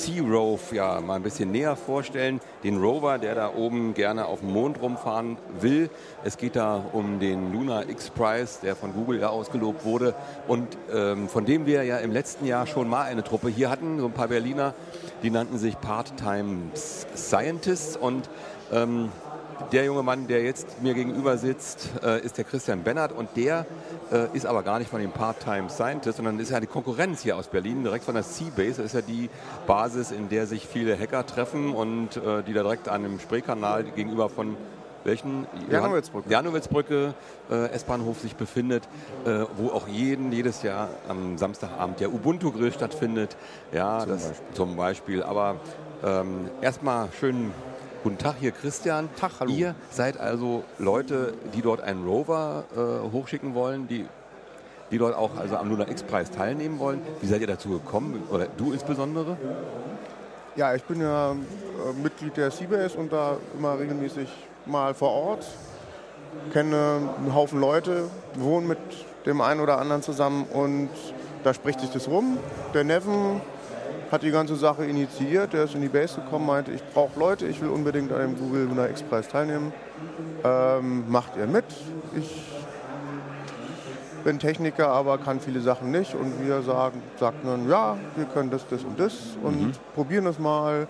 Sea 0.00 0.22
Rove 0.22 0.74
ja 0.74 1.00
mal 1.02 1.16
ein 1.16 1.22
bisschen 1.22 1.50
näher 1.50 1.76
vorstellen. 1.76 2.40
Den 2.64 2.78
Rover, 2.78 3.18
der 3.18 3.34
da 3.34 3.52
oben 3.54 3.92
gerne 3.92 4.24
auf 4.26 4.40
dem 4.40 4.50
Mond 4.52 4.80
rumfahren 4.80 5.36
will. 5.60 5.90
Es 6.24 6.38
geht 6.38 6.56
da 6.56 6.82
um 6.92 7.20
den 7.20 7.52
Lunar 7.52 7.86
X-Prize, 7.86 8.60
der 8.62 8.76
von 8.76 8.94
Google 8.94 9.20
ja 9.20 9.28
ausgelobt 9.28 9.84
wurde 9.84 10.14
und 10.48 10.66
ähm, 10.90 11.28
von 11.28 11.44
dem 11.44 11.66
wir 11.66 11.82
ja 11.84 11.98
im 11.98 12.12
letzten 12.12 12.46
Jahr 12.46 12.66
schon 12.66 12.88
mal 12.88 13.02
eine 13.02 13.22
Truppe 13.22 13.48
hier 13.48 13.68
hatten, 13.68 13.98
so 13.98 14.06
ein 14.06 14.12
paar 14.12 14.28
Berliner, 14.28 14.72
die 15.22 15.30
nannten 15.30 15.58
sich 15.58 15.78
Part-Time 15.78 16.70
Scientists 16.74 17.96
und 17.96 18.30
ähm, 18.72 19.10
der 19.72 19.84
junge 19.84 20.02
Mann, 20.02 20.26
der 20.26 20.42
jetzt 20.42 20.82
mir 20.82 20.94
gegenüber 20.94 21.38
sitzt, 21.38 21.90
äh, 22.02 22.20
ist 22.20 22.38
der 22.38 22.44
Christian 22.44 22.82
Bennert 22.82 23.12
und 23.12 23.28
der 23.36 23.66
äh, 24.12 24.26
ist 24.32 24.46
aber 24.46 24.62
gar 24.62 24.78
nicht 24.78 24.90
von 24.90 25.00
den 25.00 25.12
Part-Time 25.12 25.70
Scientists, 25.70 26.16
sondern 26.16 26.38
ist 26.38 26.50
ja 26.50 26.60
die 26.60 26.66
Konkurrenz 26.66 27.22
hier 27.22 27.36
aus 27.36 27.48
Berlin, 27.48 27.82
direkt 27.82 28.04
von 28.04 28.14
der 28.14 28.22
Seabase. 28.22 28.82
Das 28.82 28.86
ist 28.86 28.94
ja 28.94 29.02
die 29.02 29.30
Basis, 29.66 30.10
in 30.10 30.28
der 30.28 30.46
sich 30.46 30.66
viele 30.66 30.98
Hacker 30.98 31.26
treffen 31.26 31.74
und 31.74 32.16
äh, 32.16 32.42
die 32.42 32.52
da 32.52 32.62
direkt 32.62 32.88
an 32.88 33.02
dem 33.02 33.20
Spreekanal 33.20 33.84
gegenüber 33.84 34.28
von 34.28 34.56
welchen 35.04 35.46
Janowitzbrücke, 35.70 36.30
Janowitzbrücke 36.30 37.14
äh, 37.50 37.70
S-Bahnhof 37.70 38.20
sich 38.20 38.36
befindet, 38.36 38.84
äh, 39.24 39.44
wo 39.56 39.68
auch 39.68 39.88
jeden, 39.88 40.32
jedes 40.32 40.62
Jahr 40.62 40.90
am 41.08 41.38
Samstagabend 41.38 42.00
der 42.00 42.12
Ubuntu-Grill 42.12 42.72
stattfindet. 42.72 43.36
Ja, 43.72 44.00
zum, 44.00 44.08
das, 44.10 44.28
Beispiel. 44.28 44.54
zum 44.54 44.76
Beispiel. 44.76 45.22
Aber 45.22 45.56
ähm, 46.04 46.50
erstmal 46.60 47.08
schön 47.18 47.52
Guten 48.02 48.16
Tag, 48.16 48.36
hier 48.40 48.52
Christian. 48.52 49.10
Tag, 49.16 49.32
hallo. 49.40 49.52
Ihr 49.52 49.74
seid 49.90 50.18
also 50.18 50.64
Leute, 50.78 51.34
die 51.52 51.60
dort 51.60 51.82
einen 51.82 52.02
Rover 52.06 52.64
äh, 52.74 53.12
hochschicken 53.12 53.54
wollen, 53.54 53.88
die, 53.88 54.06
die 54.90 54.96
dort 54.96 55.14
auch 55.14 55.36
also 55.36 55.58
am 55.58 55.68
Lunar 55.68 55.86
X-Preis 55.90 56.30
teilnehmen 56.30 56.78
wollen. 56.78 57.02
Wie 57.20 57.26
seid 57.26 57.42
ihr 57.42 57.46
dazu 57.46 57.68
gekommen? 57.68 58.22
Oder 58.30 58.46
du 58.56 58.72
insbesondere? 58.72 59.36
Ja, 60.56 60.74
ich 60.74 60.82
bin 60.84 61.02
ja 61.02 61.32
äh, 61.32 62.02
Mitglied 62.02 62.38
der 62.38 62.50
Seabase 62.50 62.96
und 62.96 63.12
da 63.12 63.36
immer 63.58 63.78
regelmäßig 63.78 64.30
mal 64.64 64.94
vor 64.94 65.10
Ort. 65.10 65.46
Kenne 66.54 67.00
einen 67.18 67.34
Haufen 67.34 67.60
Leute, 67.60 68.04
wohne 68.34 68.66
mit 68.66 68.78
dem 69.26 69.42
einen 69.42 69.60
oder 69.60 69.76
anderen 69.76 70.00
zusammen 70.00 70.46
und 70.50 70.88
da 71.44 71.52
spricht 71.52 71.80
sich 71.80 71.90
das 71.90 72.08
rum. 72.08 72.38
Der 72.72 72.84
Neven 72.84 73.42
hat 74.10 74.22
die 74.22 74.30
ganze 74.30 74.56
Sache 74.56 74.84
initiiert. 74.84 75.52
Der 75.52 75.64
ist 75.64 75.74
in 75.74 75.82
die 75.82 75.88
Base 75.88 76.20
gekommen, 76.20 76.46
meinte, 76.46 76.72
ich 76.72 76.82
brauche 76.92 77.18
Leute, 77.18 77.46
ich 77.46 77.60
will 77.60 77.68
unbedingt 77.68 78.12
an 78.12 78.20
dem 78.20 78.38
Google 78.38 78.64
Lunar 78.64 78.90
X-Preis 78.90 79.28
teilnehmen. 79.28 79.72
Ähm, 80.44 81.04
macht 81.08 81.36
ihr 81.36 81.46
mit? 81.46 81.64
Ich 82.16 82.30
bin 84.24 84.38
Techniker, 84.38 84.88
aber 84.88 85.18
kann 85.18 85.40
viele 85.40 85.60
Sachen 85.60 85.90
nicht. 85.90 86.14
Und 86.14 86.44
wir 86.44 86.62
sagen, 86.62 87.02
sagten 87.18 87.46
dann, 87.46 87.68
ja, 87.68 87.96
wir 88.16 88.26
können 88.26 88.50
das, 88.50 88.66
das 88.68 88.84
und 88.84 88.98
das 88.98 89.14
und 89.42 89.60
mhm. 89.60 89.72
probieren 89.94 90.26
es 90.26 90.38
mal. 90.38 90.88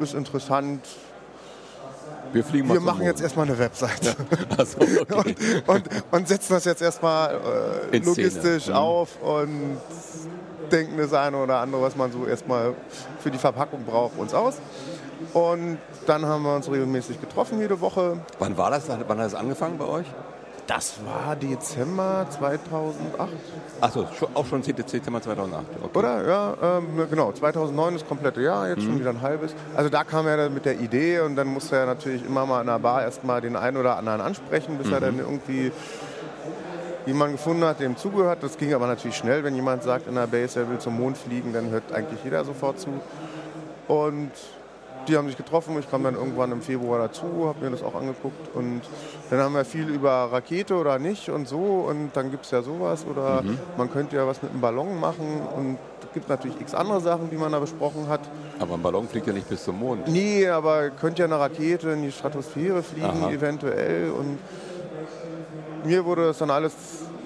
Ist 0.00 0.14
interessant. 0.14 0.84
Wir, 2.32 2.42
fliegen 2.42 2.68
wir 2.72 2.80
machen 2.80 3.04
jetzt 3.04 3.20
erstmal 3.20 3.46
eine 3.46 3.56
Webseite 3.58 4.16
ja. 4.58 4.64
so, 4.64 4.78
okay. 4.80 5.36
und, 5.66 5.68
und, 5.68 5.88
und, 6.10 6.28
setzen 6.28 6.54
das 6.54 6.64
jetzt 6.64 6.82
erstmal 6.82 7.38
äh, 7.92 7.98
logistisch 7.98 8.66
mhm. 8.66 8.74
auf 8.74 9.22
und 9.22 9.76
denken 10.70 10.96
das 10.98 11.12
eine 11.12 11.36
oder 11.36 11.58
andere, 11.58 11.82
was 11.82 11.96
man 11.96 12.12
so 12.12 12.26
erstmal 12.26 12.74
für 13.20 13.30
die 13.30 13.38
Verpackung 13.38 13.84
braucht, 13.84 14.18
uns 14.18 14.34
aus. 14.34 14.58
Und 15.32 15.78
dann 16.06 16.26
haben 16.26 16.42
wir 16.42 16.54
uns 16.54 16.70
regelmäßig 16.70 17.20
getroffen 17.20 17.58
jede 17.60 17.80
Woche. 17.80 18.18
Wann 18.38 18.56
war 18.56 18.70
das? 18.70 18.88
Wann 18.88 19.18
hat 19.18 19.26
das 19.26 19.34
angefangen 19.34 19.78
bei 19.78 19.86
euch? 19.86 20.06
Das 20.66 20.94
war 21.04 21.36
Dezember 21.36 22.26
2008. 22.30 23.28
Achso, 23.82 24.06
auch 24.32 24.46
schon 24.46 24.62
Dezember 24.62 25.20
2008. 25.20 25.62
Okay. 25.82 25.98
Oder? 25.98 26.26
Ja, 26.26 26.78
ähm, 26.78 27.06
genau. 27.10 27.32
2009 27.32 27.94
das 27.94 28.06
komplette 28.06 28.40
Jahr, 28.40 28.68
jetzt 28.68 28.80
mhm. 28.80 28.86
schon 28.86 29.00
wieder 29.00 29.10
ein 29.10 29.20
halbes. 29.20 29.54
Also 29.76 29.90
da 29.90 30.04
kam 30.04 30.26
er 30.26 30.38
dann 30.38 30.54
mit 30.54 30.64
der 30.64 30.80
Idee 30.80 31.20
und 31.20 31.36
dann 31.36 31.48
musste 31.48 31.76
er 31.76 31.86
natürlich 31.86 32.24
immer 32.24 32.46
mal 32.46 32.62
in 32.62 32.66
der 32.66 32.78
Bar 32.78 33.02
erstmal 33.02 33.42
den 33.42 33.56
einen 33.56 33.76
oder 33.76 33.98
anderen 33.98 34.22
ansprechen, 34.22 34.78
bis 34.78 34.86
mhm. 34.86 34.92
er 34.94 35.00
dann 35.00 35.18
irgendwie 35.18 35.70
jemanden 37.06 37.36
gefunden 37.36 37.64
hat, 37.64 37.80
dem 37.80 37.96
zugehört. 37.96 38.42
Das 38.42 38.56
ging 38.56 38.74
aber 38.74 38.86
natürlich 38.86 39.16
schnell. 39.16 39.44
Wenn 39.44 39.54
jemand 39.54 39.82
sagt 39.82 40.06
in 40.06 40.14
der 40.14 40.26
Base, 40.26 40.60
er 40.60 40.68
will 40.68 40.78
zum 40.78 40.96
Mond 40.96 41.18
fliegen, 41.18 41.52
dann 41.52 41.70
hört 41.70 41.92
eigentlich 41.92 42.20
jeder 42.24 42.44
sofort 42.44 42.78
zu. 42.78 42.90
Und 43.88 44.30
die 45.08 45.16
haben 45.16 45.26
sich 45.26 45.36
getroffen. 45.36 45.78
Ich 45.78 45.90
kam 45.90 46.02
dann 46.02 46.14
irgendwann 46.14 46.52
im 46.52 46.62
Februar 46.62 46.98
dazu, 46.98 47.46
habe 47.46 47.64
mir 47.64 47.70
das 47.70 47.82
auch 47.82 47.94
angeguckt. 47.94 48.54
Und 48.54 48.82
dann 49.30 49.38
haben 49.40 49.54
wir 49.54 49.64
viel 49.64 49.88
über 49.88 50.10
Rakete 50.10 50.74
oder 50.74 50.98
nicht 50.98 51.28
und 51.28 51.46
so. 51.46 51.86
Und 51.88 52.10
dann 52.14 52.30
gibt 52.30 52.44
es 52.44 52.50
ja 52.50 52.62
sowas. 52.62 53.04
Oder 53.08 53.42
mhm. 53.42 53.58
man 53.76 53.90
könnte 53.90 54.16
ja 54.16 54.26
was 54.26 54.42
mit 54.42 54.52
einem 54.52 54.60
Ballon 54.60 54.98
machen. 54.98 55.42
Und 55.56 55.78
es 56.00 56.12
gibt 56.14 56.28
natürlich 56.28 56.60
x 56.60 56.74
andere 56.74 57.00
Sachen, 57.00 57.30
die 57.30 57.36
man 57.36 57.52
da 57.52 57.58
besprochen 57.58 58.08
hat. 58.08 58.20
Aber 58.58 58.74
ein 58.74 58.82
Ballon 58.82 59.08
fliegt 59.08 59.26
ja 59.26 59.32
nicht 59.32 59.48
bis 59.48 59.64
zum 59.64 59.78
Mond. 59.78 60.08
Nee, 60.08 60.48
aber 60.48 60.90
könnte 60.90 61.20
ja 61.20 61.26
eine 61.26 61.38
Rakete 61.38 61.90
in 61.90 62.02
die 62.02 62.12
Stratosphäre 62.12 62.82
fliegen, 62.82 63.24
Aha. 63.24 63.30
eventuell. 63.30 64.10
Und 64.10 64.38
mir 65.84 66.04
wurde 66.04 66.26
das 66.26 66.38
dann 66.38 66.50
alles, 66.50 66.74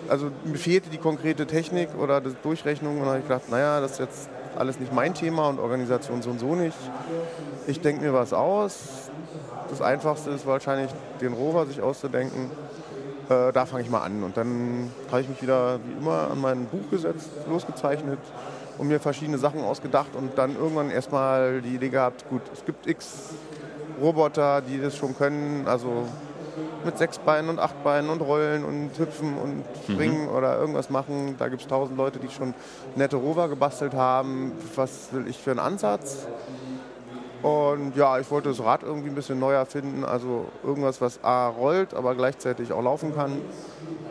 also 0.09 0.31
mir 0.45 0.59
fehlte 0.59 0.91
die 0.91 0.99
konkrete 0.99 1.47
Technik 1.47 1.91
oder 1.99 2.21
die 2.21 2.35
Durchrechnung 2.43 2.95
und 2.95 3.01
dann 3.01 3.09
habe 3.09 3.19
ich 3.19 3.25
gedacht, 3.25 3.51
naja, 3.51 3.81
das 3.81 3.93
ist 3.93 4.01
jetzt 4.01 4.29
alles 4.57 4.81
nicht 4.81 4.93
mein 4.93 5.15
Thema 5.15 5.49
und 5.49 5.61
Organisation 5.61 6.23
so 6.23 6.31
und 6.31 6.41
so 6.41 6.55
nicht. 6.55 6.77
Ich 7.67 7.81
denke 7.81 8.03
mir 8.03 8.13
was 8.13 8.33
aus. 8.33 9.11
Das 9.71 9.81
Einfachste 9.81 10.31
ist 10.31 10.47
wahrscheinlich, 10.47 10.91
den 11.21 11.33
Rover 11.33 11.67
sich 11.67 11.81
auszudenken. 11.81 12.51
Äh, 13.29 13.53
da 13.53 13.67
fange 13.67 13.83
ich 13.83 13.91
mal 13.91 14.01
an. 14.01 14.23
Und 14.23 14.37
dann 14.37 14.91
habe 15.11 15.21
ich 15.21 15.29
mich 15.29 15.43
wieder 15.43 15.79
wie 15.85 15.99
immer 16.01 16.31
an 16.31 16.41
mein 16.41 16.67
Buch 16.67 16.91
gesetzt, 16.91 17.29
losgezeichnet 17.49 18.19
und 18.79 18.89
mir 18.89 19.01
verschiedene 19.01 19.39
Sachen 19.39 19.63
ausgedacht 19.63 20.15
und 20.15 20.39
dann 20.39 20.57
irgendwann 20.57 20.91
erstmal 20.91 21.61
die 21.61 21.75
Idee 21.75 21.89
gehabt, 21.91 22.29
gut, 22.31 22.43
es 22.53 22.65
gibt 22.65 22.87
x 22.87 23.31
Roboter, 24.01 24.63
die 24.63 24.81
das 24.81 24.97
schon 24.97 25.17
können, 25.17 25.67
also 25.67 26.07
mit 26.85 26.99
sechs 26.99 27.19
Beinen 27.19 27.51
und 27.51 27.59
acht 27.59 27.83
Beinen 27.85 28.11
und 28.11 28.21
rollen 28.21 28.65
und 28.65 28.91
hüpfen 28.99 29.37
und 29.37 29.65
springen 29.85 30.25
mhm. 30.25 30.37
oder 30.37 30.59
irgendwas 30.59 30.91
machen. 30.91 31.37
Da 31.39 31.49
gibt 31.49 31.63
es 31.63 31.69
tausend 31.69 31.97
Leute, 31.97 32.19
die 32.19 32.29
schon 32.29 32.55
nette 32.97 33.17
Rover 33.17 33.49
gebastelt 33.49 33.95
haben. 33.95 34.53
Was 34.75 35.13
will 35.13 35.27
ich 35.29 35.39
für 35.39 35.51
einen 35.51 35.61
Ansatz? 35.61 36.27
Und 37.43 37.95
ja, 37.95 38.19
ich 38.19 38.29
wollte 38.31 38.49
das 38.49 38.61
Rad 38.63 38.83
irgendwie 38.83 39.09
ein 39.09 39.15
bisschen 39.15 39.39
neu 39.39 39.53
erfinden. 39.53 40.05
Also 40.05 40.47
irgendwas, 40.65 41.01
was 41.01 41.23
A 41.23 41.49
rollt, 41.49 41.95
aber 41.95 42.15
gleichzeitig 42.15 42.73
auch 42.73 42.83
laufen 42.83 43.15
kann. 43.15 43.41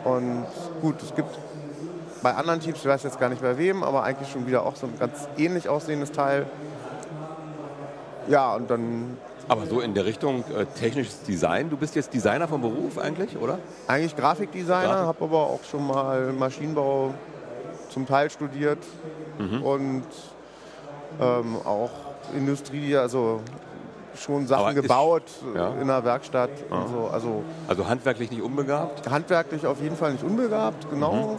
Und 0.04 0.46
gut, 0.80 1.02
es 1.02 1.14
gibt 1.14 1.38
bei 2.22 2.34
anderen 2.34 2.60
Teams, 2.60 2.78
ich 2.78 2.86
weiß 2.86 3.02
jetzt 3.02 3.20
gar 3.20 3.28
nicht 3.28 3.42
bei 3.42 3.58
wem, 3.58 3.82
aber 3.82 4.02
eigentlich 4.02 4.30
schon 4.30 4.46
wieder 4.46 4.64
auch 4.64 4.76
so 4.76 4.86
ein 4.86 4.98
ganz 4.98 5.28
ähnlich 5.36 5.68
aussehendes 5.68 6.10
Teil. 6.10 6.46
Ja, 8.28 8.54
und 8.54 8.70
dann 8.70 9.16
aber 9.48 9.66
so 9.66 9.80
in 9.80 9.94
der 9.94 10.04
Richtung 10.04 10.44
äh, 10.54 10.66
technisches 10.66 11.22
Design. 11.22 11.70
Du 11.70 11.76
bist 11.76 11.94
jetzt 11.96 12.12
Designer 12.12 12.46
vom 12.46 12.60
Beruf 12.60 12.98
eigentlich, 12.98 13.36
oder? 13.36 13.58
Eigentlich 13.86 14.14
Grafikdesigner, 14.14 14.82
Grafik. 14.82 15.06
habe 15.06 15.24
aber 15.24 15.38
auch 15.38 15.64
schon 15.64 15.86
mal 15.86 16.32
Maschinenbau 16.32 17.14
zum 17.88 18.06
Teil 18.06 18.30
studiert 18.30 18.78
mhm. 19.38 19.62
und 19.62 20.04
ähm, 21.20 21.56
auch 21.64 21.90
Industrie, 22.36 22.96
also 22.96 23.40
schon 24.14 24.46
Sachen 24.46 24.74
gebaut 24.74 25.22
ja. 25.54 25.74
in 25.80 25.86
der 25.86 26.04
Werkstatt. 26.04 26.50
Ah. 26.70 26.84
So. 26.86 27.08
Also, 27.08 27.42
also 27.66 27.88
handwerklich 27.88 28.30
nicht 28.30 28.42
unbegabt? 28.42 29.08
Handwerklich 29.08 29.66
auf 29.66 29.80
jeden 29.80 29.96
Fall 29.96 30.12
nicht 30.12 30.24
unbegabt, 30.24 30.90
genau. 30.90 31.12
Mhm 31.12 31.38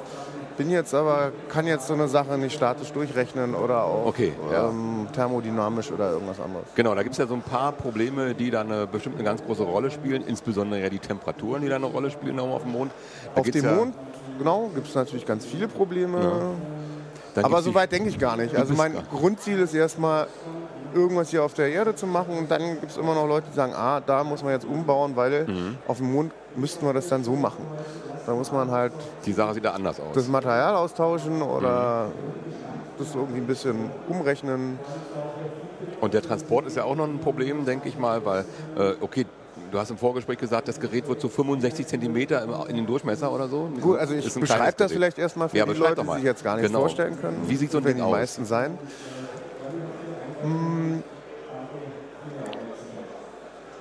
bin 0.60 0.70
jetzt 0.70 0.94
aber, 0.94 1.32
kann 1.48 1.66
jetzt 1.68 1.88
so 1.88 1.94
eine 1.94 2.10
Sache 2.10 2.38
nicht 2.38 2.54
statisch 2.54 2.92
durchrechnen 2.92 3.56
oder 3.56 3.86
auch 3.86 4.08
okay, 4.08 4.34
ja. 4.52 4.68
ähm, 4.68 5.08
thermodynamisch 5.14 5.90
oder 5.90 6.12
irgendwas 6.12 6.38
anderes. 6.42 6.66
Genau, 6.76 6.94
da 6.94 7.02
gibt 7.02 7.14
es 7.14 7.18
ja 7.18 7.28
so 7.28 7.34
ein 7.34 7.42
paar 7.42 7.72
Probleme, 7.72 8.36
die 8.36 8.52
da 8.52 8.60
eine, 8.60 8.86
bestimmt 8.86 9.16
eine 9.16 9.24
ganz 9.24 9.42
große 9.42 9.64
Rolle 9.64 9.90
spielen, 9.90 10.22
insbesondere 10.28 10.82
ja 10.82 10.90
die 10.90 11.00
Temperaturen, 11.00 11.62
die 11.62 11.70
da 11.70 11.78
eine 11.78 11.86
Rolle 11.86 12.12
spielen 12.12 12.38
auf 12.42 12.64
dem 12.64 12.74
Mond. 12.74 12.92
Da 13.34 13.40
auf 13.40 13.50
dem 13.50 13.64
ja 13.64 13.72
Mond, 13.72 13.96
genau, 14.38 14.70
gibt 14.76 14.90
es 14.90 14.96
natürlich 14.96 15.26
ganz 15.26 15.46
viele 15.46 15.70
Probleme. 15.70 16.20
Ja. 17.38 17.44
Aber 17.44 17.62
so 17.62 17.74
weit 17.74 17.94
denke 17.94 18.10
ich 18.10 18.20
gar 18.20 18.36
nicht. 18.36 18.54
Also 18.54 18.74
mein 18.74 18.96
Grundziel 19.10 19.60
ist 19.60 19.74
erstmal, 19.74 20.28
irgendwas 20.94 21.30
hier 21.30 21.44
auf 21.44 21.54
der 21.54 21.70
Erde 21.70 21.96
zu 21.96 22.08
machen 22.08 22.38
und 22.38 22.50
dann 22.52 22.80
gibt 22.80 22.92
es 22.92 22.98
immer 22.98 23.14
noch 23.14 23.28
Leute, 23.28 23.48
die 23.52 23.56
sagen, 23.56 23.74
ah, 23.76 24.02
da 24.02 24.24
muss 24.24 24.44
man 24.44 24.54
jetzt 24.54 24.66
umbauen, 24.66 25.16
weil 25.16 25.46
mhm. 25.46 25.78
auf 25.88 25.98
dem 25.98 26.12
Mond 26.12 26.32
müssten 26.56 26.86
wir 26.86 26.94
das 26.94 27.08
dann 27.08 27.24
so 27.24 27.34
machen. 27.34 27.66
Da 28.26 28.34
muss 28.34 28.52
man 28.52 28.70
halt. 28.70 28.94
Die 29.26 29.34
Sache 29.34 29.56
sieht 29.56 29.66
da 29.66 29.72
anders 29.72 30.00
aus. 30.00 30.14
Das 30.14 30.28
Material 30.28 30.76
austauschen 30.76 31.42
oder 31.42 32.08
mhm. 32.08 33.00
das 33.00 33.16
irgendwie 33.16 33.40
ein 33.40 33.48
bisschen 33.48 33.90
umrechnen. 34.08 34.78
Und 36.02 36.14
der 36.14 36.22
Transport 36.22 36.68
ist 36.68 36.78
ja 36.78 36.84
auch 36.84 36.96
noch 36.96 37.06
ein 37.06 37.20
Problem, 37.20 37.66
denke 37.66 37.90
ich 37.90 37.98
mal, 37.98 38.24
weil, 38.26 38.46
äh, 38.78 38.94
okay, 39.02 39.26
du 39.72 39.80
hast 39.80 39.92
im 39.92 39.98
Vorgespräch 39.98 40.38
gesagt, 40.38 40.68
das 40.68 40.80
Gerät 40.80 41.08
wird 41.08 41.20
zu 41.20 41.28
so 41.28 41.34
65 41.34 41.88
Zentimeter 41.88 42.68
in 42.68 42.76
den 42.76 42.86
Durchmesser 42.86 43.32
oder 43.32 43.48
so. 43.48 43.70
Gut, 43.82 44.00
also 44.00 44.14
ich 44.14 44.34
beschreibe 44.34 44.76
das 44.78 44.92
vielleicht 44.92 45.18
erstmal 45.18 45.50
für 45.50 45.58
ja, 45.58 45.66
die 45.66 45.74
Leute, 45.74 46.02
die 46.02 46.14
sich 46.16 46.24
jetzt 46.24 46.44
gar 46.44 46.56
nicht 46.56 46.68
genau. 46.68 46.80
vorstellen 46.82 47.20
können. 47.20 47.38
Wie 47.48 47.56
sieht 47.56 47.72
so 47.72 47.80
ein 47.80 47.84
Ding 47.84 48.02
aus? 48.02 48.08
die 48.08 48.12
meisten 48.12 48.46
sein. 48.46 48.78
Hm, 50.42 50.79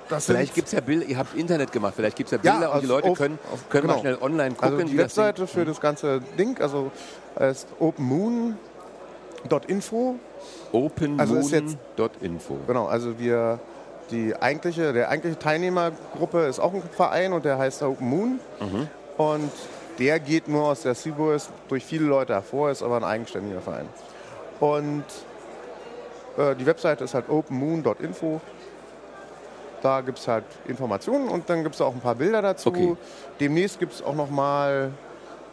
das 0.09 0.27
vielleicht 0.27 0.55
gibt 0.55 0.67
es 0.69 0.73
ja 0.73 0.81
Bilder, 0.81 1.07
ihr 1.07 1.19
habt 1.19 1.35
Internet 1.35 1.73
gemacht, 1.73 1.95
vielleicht 1.97 2.17
gibt 2.17 2.29
es 2.29 2.33
ja 2.33 2.39
Bilder 2.39 2.69
ja, 2.69 2.75
und 2.75 2.83
die 2.83 2.87
Leute 2.87 3.09
auf, 3.09 3.19
können, 3.19 3.39
können 3.69 3.83
genau. 3.83 3.95
mal 3.95 4.01
schnell 4.01 4.19
online 4.21 4.55
gucken. 4.55 4.75
Also 4.75 4.87
die 4.87 4.99
Webseite 4.99 5.47
für 5.47 5.65
das 5.65 5.81
ganze 5.81 6.21
Ding, 6.39 6.61
also 6.61 6.91
heißt 7.39 7.69
Open 7.79 8.05
Moon 8.05 8.57
.info. 9.69 10.17
OpenMoon.info. 10.73 12.55
Also 12.55 12.67
genau, 12.67 12.87
also 12.87 13.19
wir 13.19 13.61
die 14.11 14.35
eigentliche, 14.37 14.93
der 14.93 15.11
eigentliche 15.11 15.39
Teilnehmergruppe 15.39 16.47
ist 16.47 16.59
auch 16.59 16.75
ein 16.75 16.83
Verein 16.83 17.33
und 17.33 17.45
der 17.45 17.59
heißt 17.59 17.83
Open 17.83 18.09
Moon. 18.09 18.41
Mhm. 18.61 18.89
Und 19.17 19.53
der 19.99 20.21
geht 20.21 20.49
nur 20.49 20.65
aus 20.65 20.83
der 20.83 20.95
CBOS 20.95 21.51
durch 21.69 21.85
viele 21.85 22.07
Leute 22.07 22.33
hervor, 22.35 22.71
ist 22.71 22.83
aber 22.83 22.97
ein 22.97 23.05
eigenständiger 23.05 23.61
Verein. 23.61 23.89
Und 24.61 25.05
äh, 26.37 26.55
die 26.55 26.67
Webseite 26.67 27.05
ist 27.05 27.15
halt 27.15 27.29
openmoon.info. 27.29 28.41
Da 29.83 30.01
gibt 30.01 30.19
es 30.19 30.29
halt 30.29 30.45
Informationen 30.67 31.29
und 31.29 31.49
dann 31.49 31.63
gibt 31.63 31.75
es 31.75 31.81
auch 31.81 31.95
ein 31.95 32.01
paar 32.01 32.17
Bilder 32.17 32.43
dazu. 32.43 32.71
Okay. 32.71 32.97
Demnächst 33.41 33.79
gibt 33.79 33.93
es 33.93 34.03
auch 34.03 34.15
nochmal 34.15 34.91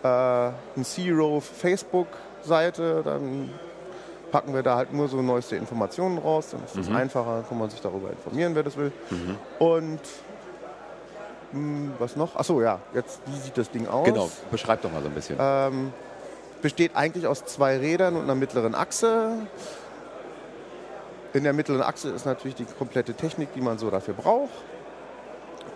äh, 0.04 0.07
eine 0.07 0.54
Zero 0.83 1.39
Facebook-Seite. 1.39 3.01
Dann 3.04 3.51
packen 4.31 4.54
wir 4.54 4.63
da 4.63 4.75
halt 4.75 4.94
nur 4.94 5.07
so 5.07 5.22
neueste 5.22 5.56
Informationen 5.56 6.18
raus. 6.18 6.50
Dann 6.51 6.63
ist 6.63 6.75
es 6.75 6.89
mhm. 6.89 6.95
einfacher, 6.95 7.44
kann 7.48 7.57
man 7.57 7.69
sich 7.69 7.81
darüber 7.81 8.10
informieren, 8.10 8.56
wer 8.56 8.63
das 8.63 8.77
will. 8.77 8.92
Mhm. 9.10 9.38
Und 9.60 10.00
mh, 11.51 11.60
hm, 11.60 11.94
was 12.00 12.16
noch? 12.16 12.36
Achso, 12.36 12.62
ja, 12.62 12.80
jetzt, 12.94 13.21
wie 13.28 13.38
sieht 13.38 13.57
das 13.57 13.69
Ding 13.69 13.88
aus? 13.88 14.06
Genau, 14.06 14.30
beschreib 14.51 14.81
doch 14.81 14.92
mal 14.92 15.01
so 15.01 15.07
ein 15.07 15.13
bisschen. 15.13 15.38
Ähm, 15.39 15.94
besteht 16.62 16.95
eigentlich 16.95 17.28
aus 17.28 17.45
zwei 17.45 17.78
Rädern 17.78 18.16
und 18.16 18.24
einer 18.24 18.36
mittleren 18.36 18.75
Achse. 18.75 19.48
In 21.35 21.43
der 21.43 21.51
mittleren 21.51 21.81
Achse 21.81 22.11
ist 22.11 22.25
natürlich 22.25 22.55
die 22.55 22.63
komplette 22.63 23.13
Technik, 23.13 23.53
die 23.53 23.59
man 23.59 23.77
so 23.77 23.89
dafür 23.91 24.13
braucht. 24.13 24.53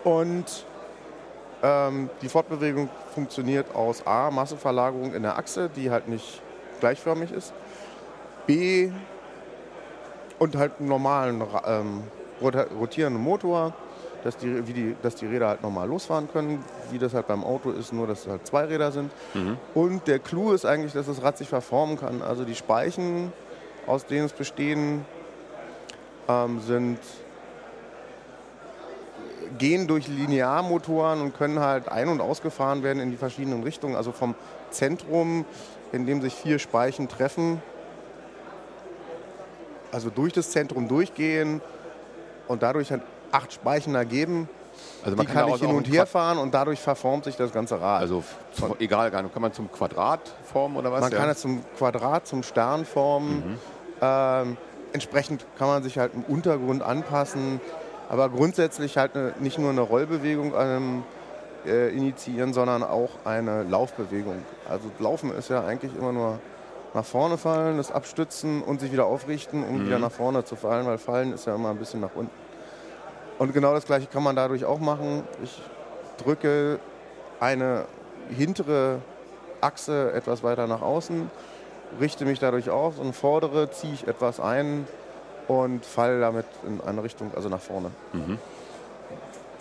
Und 0.06 0.66
ähm, 1.62 2.10
die 2.22 2.30
Fortbewegung 2.30 2.88
funktioniert 3.14 3.76
aus 3.76 4.08
A, 4.08 4.32
Masseverlagerung 4.32 5.14
in 5.14 5.22
der 5.22 5.38
Achse, 5.38 5.70
die 5.70 5.92
halt 5.92 6.08
nicht 6.08 6.42
gleichförmig 6.80 7.34
ist. 7.34 7.52
B, 8.48 8.90
und 10.38 10.56
halt 10.56 10.80
einen 10.80 10.88
normalen 10.88 11.44
ähm, 11.68 12.04
rotierenden 12.42 13.22
Motor, 13.22 13.74
dass 14.24 14.38
die, 14.38 14.66
wie 14.66 14.72
die, 14.72 14.96
dass 15.02 15.16
die 15.16 15.26
Räder 15.26 15.50
halt 15.50 15.62
normal 15.62 15.90
losfahren 15.90 16.32
können, 16.32 16.64
wie 16.92 17.00
das 17.00 17.14
halt 17.14 17.28
beim 17.28 17.44
Auto 17.44 17.72
ist, 17.72 17.92
nur 17.92 18.08
dass 18.08 18.22
es 18.22 18.28
halt 18.28 18.48
zwei 18.48 18.64
Räder 18.64 18.94
sind. 18.94 19.12
Mhm. 19.34 19.58
Und 19.74 20.08
der 20.08 20.20
Clou 20.20 20.54
ist 20.54 20.66
eigentlich, 20.66 20.94
dass 20.94 21.08
das 21.08 21.22
Rad 21.22 21.38
sich 21.38 21.50
verformen 21.50 22.00
kann. 22.00 22.22
Also 22.22 22.46
die 22.46 22.56
Speichen, 22.56 23.34
aus 23.88 24.06
denen 24.06 24.28
es 24.28 24.32
bestehen, 24.32 25.06
ähm, 26.30 26.62
sind, 26.62 27.00
gehen 29.58 29.88
durch 29.88 30.08
Linearmotoren 30.08 31.22
und 31.22 31.36
können 31.36 31.60
halt 31.60 31.90
ein- 31.90 32.08
und 32.08 32.22
ausgefahren 32.22 32.84
werden 32.84 33.02
in 33.02 33.12
die 33.12 33.18
verschiedenen 33.18 33.64
Richtungen. 33.64 33.96
Also 33.96 34.12
vom 34.12 34.36
Zentrum, 34.70 35.46
in 35.92 36.06
dem 36.06 36.22
sich 36.22 36.36
vier 36.36 36.60
Speichen 36.60 37.10
treffen, 37.10 37.62
also 39.92 40.12
durch 40.12 40.34
das 40.34 40.52
Zentrum 40.52 40.88
durchgehen 40.88 41.62
und 42.48 42.62
dadurch 42.62 42.92
halt 42.92 43.02
acht 43.32 43.52
Speichen 43.52 43.96
ergeben. 43.96 44.48
Also 45.04 45.18
man 45.18 45.26
die 45.26 45.34
kann, 45.34 45.48
kann 45.48 45.56
ich 45.56 45.62
hin 45.62 45.76
und 45.76 45.92
her 45.92 46.06
fahren 46.06 46.38
und 46.38 46.54
dadurch 46.54 46.80
verformt 46.80 47.26
sich 47.26 47.36
das 47.36 47.52
ganze 47.52 47.82
Rad. 47.82 48.02
Also 48.02 48.24
zum, 48.54 48.76
egal, 48.80 49.12
kann 49.12 49.30
man 49.40 49.52
zum 49.52 49.72
Quadrat 49.72 50.22
formen 50.44 50.78
oder 50.78 50.92
was? 50.92 51.02
Man 51.02 51.12
ja. 51.12 51.18
kann 51.18 51.30
es 51.30 51.40
zum 51.40 51.64
Quadrat, 51.78 52.28
zum 52.28 52.44
Stern 52.44 52.86
formen. 52.86 53.52
Mhm. 53.52 53.58
Ähm, 54.02 54.58
entsprechend 54.94 55.46
kann 55.58 55.68
man 55.68 55.84
sich 55.84 55.98
halt 55.98 56.14
im 56.14 56.24
Untergrund 56.24 56.84
anpassen, 56.84 57.62
aber 58.10 58.30
grundsätzlich 58.30 58.98
halt 58.98 59.16
eine, 59.16 59.34
nicht 59.40 59.60
nur 59.60 59.70
eine 59.70 59.82
Rollbewegung 59.82 60.54
ähm, 60.58 61.04
äh, 61.66 61.96
initiieren, 61.96 62.54
sondern 62.54 62.84
auch 62.84 63.12
eine 63.26 63.64
Laufbewegung. 63.64 64.38
Also 64.68 64.90
Laufen 65.00 65.34
ist 65.36 65.50
ja 65.50 65.64
eigentlich 65.64 65.96
immer 65.96 66.12
nur 66.12 66.40
nach 66.94 67.06
vorne 67.06 67.38
fallen, 67.38 67.78
das 67.78 67.92
abstützen 67.92 68.64
und 68.64 68.80
sich 68.80 68.92
wieder 68.92 69.06
aufrichten, 69.06 69.64
um 69.64 69.78
mhm. 69.78 69.86
wieder 69.86 70.00
nach 70.00 70.12
vorne 70.12 70.44
zu 70.44 70.56
fallen, 70.56 70.88
weil 70.88 70.98
fallen 70.98 71.34
ist 71.34 71.46
ja 71.46 71.56
immer 71.56 71.70
ein 71.70 71.78
bisschen 71.78 72.02
nach 72.02 72.16
unten. 72.16 72.32
Und 73.38 73.54
genau 73.54 73.74
das 73.74 73.86
gleiche 73.86 74.08
kann 74.08 74.24
man 74.24 74.36
dadurch 74.36 74.66
auch 74.66 74.80
machen. 74.80 75.24
Ich 75.44 75.62
drücke 76.24 76.80
eine 77.40 77.86
hintere 78.30 79.00
Achse 79.62 80.12
etwas 80.14 80.44
weiter 80.44 80.68
nach 80.68 80.82
außen 80.82 81.30
richte 82.00 82.26
mich 82.26 82.40
dadurch 82.40 82.70
auf 82.70 83.00
und 83.00 83.14
fordere, 83.14 83.72
ziehe 83.72 83.94
ich 83.94 84.08
etwas 84.08 84.40
ein 84.40 84.88
und 85.48 85.86
falle 85.86 86.20
damit 86.20 86.46
in 86.66 86.82
eine 86.82 87.04
Richtung, 87.04 87.32
also 87.36 87.50
nach 87.50 87.62
vorne. 87.62 87.92
Mhm. 88.14 88.38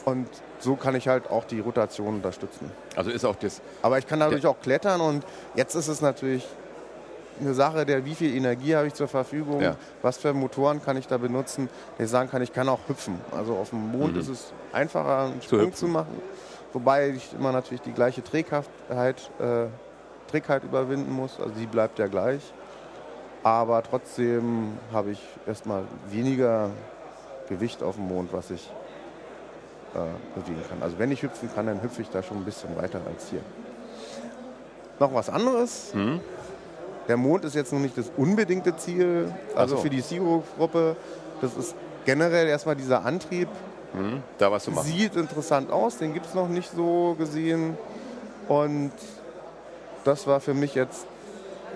Und 0.04 0.28
so 0.58 0.76
kann 0.76 0.94
ich 0.94 1.08
halt 1.08 1.30
auch 1.30 1.44
die 1.44 1.60
Rotation 1.60 2.14
unterstützen. 2.16 2.70
Also 2.96 3.10
ist 3.10 3.24
auch 3.24 3.36
das. 3.36 3.60
Aber 3.82 3.98
ich 3.98 4.06
kann 4.06 4.20
dadurch 4.20 4.46
auch 4.46 4.60
klettern 4.60 5.00
und 5.00 5.24
jetzt 5.54 5.74
ist 5.74 5.88
es 5.88 6.00
natürlich 6.00 6.46
eine 7.40 7.54
Sache 7.54 7.86
der, 7.86 8.04
wie 8.04 8.14
viel 8.14 8.34
Energie 8.34 8.74
habe 8.74 8.86
ich 8.86 8.94
zur 8.94 9.08
Verfügung, 9.08 9.60
ja. 9.60 9.76
was 10.02 10.18
für 10.18 10.32
Motoren 10.32 10.82
kann 10.82 10.96
ich 10.96 11.06
da 11.06 11.18
benutzen. 11.18 11.68
Ich 11.98 12.08
sagen 12.08 12.30
kann, 12.30 12.42
ich 12.42 12.52
kann 12.52 12.68
auch 12.68 12.80
hüpfen. 12.88 13.20
Also 13.32 13.54
auf 13.54 13.70
dem 13.70 13.92
Mond 13.92 14.14
mhm. 14.14 14.20
ist 14.20 14.28
es 14.28 14.52
einfacher, 14.72 15.26
einen 15.26 15.42
Sprung 15.42 15.72
zu, 15.72 15.86
zu, 15.86 15.88
machen. 15.88 16.20
Wobei 16.72 17.10
ich 17.10 17.32
immer 17.34 17.52
natürlich 17.52 17.82
die 17.82 17.92
gleiche 17.92 18.22
Trägheit 18.22 18.66
äh, 19.38 19.66
Trägheit 20.30 20.64
überwinden 20.64 21.12
muss. 21.12 21.38
Also 21.40 21.52
die 21.58 21.66
bleibt 21.66 21.98
ja 21.98 22.06
gleich. 22.06 22.52
Aber 23.42 23.82
trotzdem 23.82 24.78
habe 24.92 25.10
ich 25.12 25.20
erstmal 25.46 25.84
weniger 26.10 26.70
Gewicht 27.48 27.82
auf 27.82 27.96
dem 27.96 28.08
Mond, 28.08 28.32
was 28.32 28.50
ich 28.50 28.70
äh, 29.94 30.38
bewegen 30.38 30.62
kann. 30.68 30.82
Also 30.82 30.98
wenn 30.98 31.10
ich 31.10 31.22
hüpfen 31.22 31.48
kann, 31.54 31.66
dann 31.66 31.82
hüpfe 31.82 32.02
ich 32.02 32.10
da 32.10 32.22
schon 32.22 32.38
ein 32.38 32.44
bisschen 32.44 32.76
weiter 32.76 33.00
als 33.06 33.30
hier. 33.30 33.40
Noch 34.98 35.14
was 35.14 35.30
anderes. 35.30 35.94
Mhm. 35.94 36.20
Der 37.06 37.16
Mond 37.16 37.44
ist 37.44 37.54
jetzt 37.54 37.72
noch 37.72 37.78
nicht 37.78 37.96
das 37.96 38.10
unbedingte 38.16 38.76
Ziel. 38.76 39.32
Also 39.54 39.76
so. 39.76 39.82
für 39.82 39.90
die 39.90 40.02
Zero-Gruppe, 40.02 40.96
das 41.40 41.56
ist 41.56 41.74
generell 42.04 42.48
erstmal 42.48 42.76
dieser 42.76 43.04
Antrieb. 43.04 43.48
Mhm. 43.94 44.22
Da 44.36 44.52
was 44.52 44.64
zu 44.64 44.72
machen. 44.72 44.86
Sieht 44.86 45.16
interessant 45.16 45.70
aus, 45.70 45.96
den 45.96 46.12
gibt 46.12 46.26
es 46.26 46.34
noch 46.34 46.48
nicht 46.48 46.70
so 46.70 47.14
gesehen. 47.18 47.78
Und 48.48 48.92
das 50.04 50.26
war 50.26 50.40
für 50.40 50.54
mich 50.54 50.74
jetzt 50.74 51.06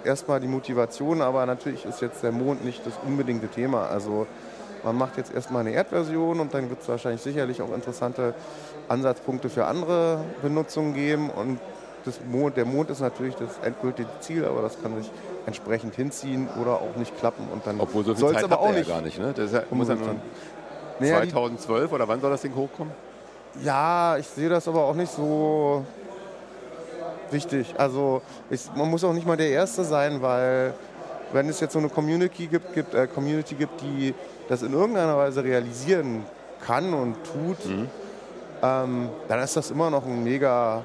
erstmal 0.04 0.40
die 0.40 0.48
Motivation, 0.48 1.22
aber 1.22 1.46
natürlich 1.46 1.84
ist 1.84 2.00
jetzt 2.00 2.22
der 2.22 2.32
Mond 2.32 2.64
nicht 2.64 2.86
das 2.86 2.94
unbedingte 3.06 3.48
Thema. 3.48 3.86
Also 3.86 4.26
man 4.84 4.96
macht 4.96 5.16
jetzt 5.16 5.32
erstmal 5.32 5.60
eine 5.60 5.70
Erdversion 5.70 6.40
und 6.40 6.54
dann 6.54 6.68
wird 6.68 6.82
es 6.82 6.88
wahrscheinlich 6.88 7.22
sicherlich 7.22 7.62
auch 7.62 7.72
interessante 7.72 8.34
Ansatzpunkte 8.88 9.48
für 9.48 9.66
andere 9.66 10.24
Benutzungen 10.42 10.94
geben. 10.94 11.30
Und 11.30 11.60
das 12.04 12.20
Mond, 12.24 12.56
der 12.56 12.64
Mond 12.64 12.90
ist 12.90 13.00
natürlich 13.00 13.36
das 13.36 13.58
endgültige 13.64 14.08
Ziel, 14.20 14.44
aber 14.44 14.62
das 14.62 14.80
kann 14.82 14.96
sich 15.00 15.10
entsprechend 15.46 15.94
hinziehen 15.94 16.48
oder 16.60 16.74
auch 16.74 16.96
nicht 16.96 17.16
klappen. 17.18 17.46
Und 17.52 17.66
dann 17.66 17.80
Obwohl 17.80 18.04
so 18.04 18.14
viel 18.14 18.28
Zeit 18.28 18.44
aber 18.44 18.60
auch 18.60 18.72
nicht, 18.72 18.88
ja 18.88 18.94
gar 18.94 19.02
nicht. 19.02 19.18
Ne? 19.18 19.32
Das 19.34 19.46
ist 19.46 19.54
ja, 19.54 19.62
muss 19.70 19.88
ja 19.88 19.94
nur 19.94 20.16
2012 20.98 21.92
oder 21.92 22.08
wann 22.08 22.20
soll 22.20 22.30
das 22.30 22.42
Ding 22.42 22.54
hochkommen? 22.54 22.92
Ja, 23.62 24.16
ich 24.16 24.26
sehe 24.26 24.48
das 24.48 24.66
aber 24.66 24.84
auch 24.84 24.94
nicht 24.94 25.12
so 25.12 25.84
wichtig. 27.32 27.74
Also 27.78 28.22
ich, 28.50 28.60
man 28.76 28.90
muss 28.90 29.04
auch 29.04 29.12
nicht 29.12 29.26
mal 29.26 29.36
der 29.36 29.50
Erste 29.50 29.84
sein, 29.84 30.20
weil 30.22 30.74
wenn 31.32 31.48
es 31.48 31.60
jetzt 31.60 31.72
so 31.72 31.78
eine 31.78 31.88
Community 31.88 32.46
gibt, 32.46 32.74
gibt, 32.74 32.94
äh, 32.94 33.06
Community 33.06 33.54
gibt 33.54 33.80
die 33.80 34.14
das 34.48 34.62
in 34.62 34.72
irgendeiner 34.72 35.16
Weise 35.16 35.42
realisieren 35.42 36.24
kann 36.64 36.92
und 36.92 37.16
tut, 37.24 37.64
mhm. 37.66 37.88
ähm, 38.62 39.08
dann 39.28 39.40
ist 39.40 39.56
das 39.56 39.70
immer 39.70 39.90
noch 39.90 40.04
ein 40.04 40.22
mega 40.22 40.84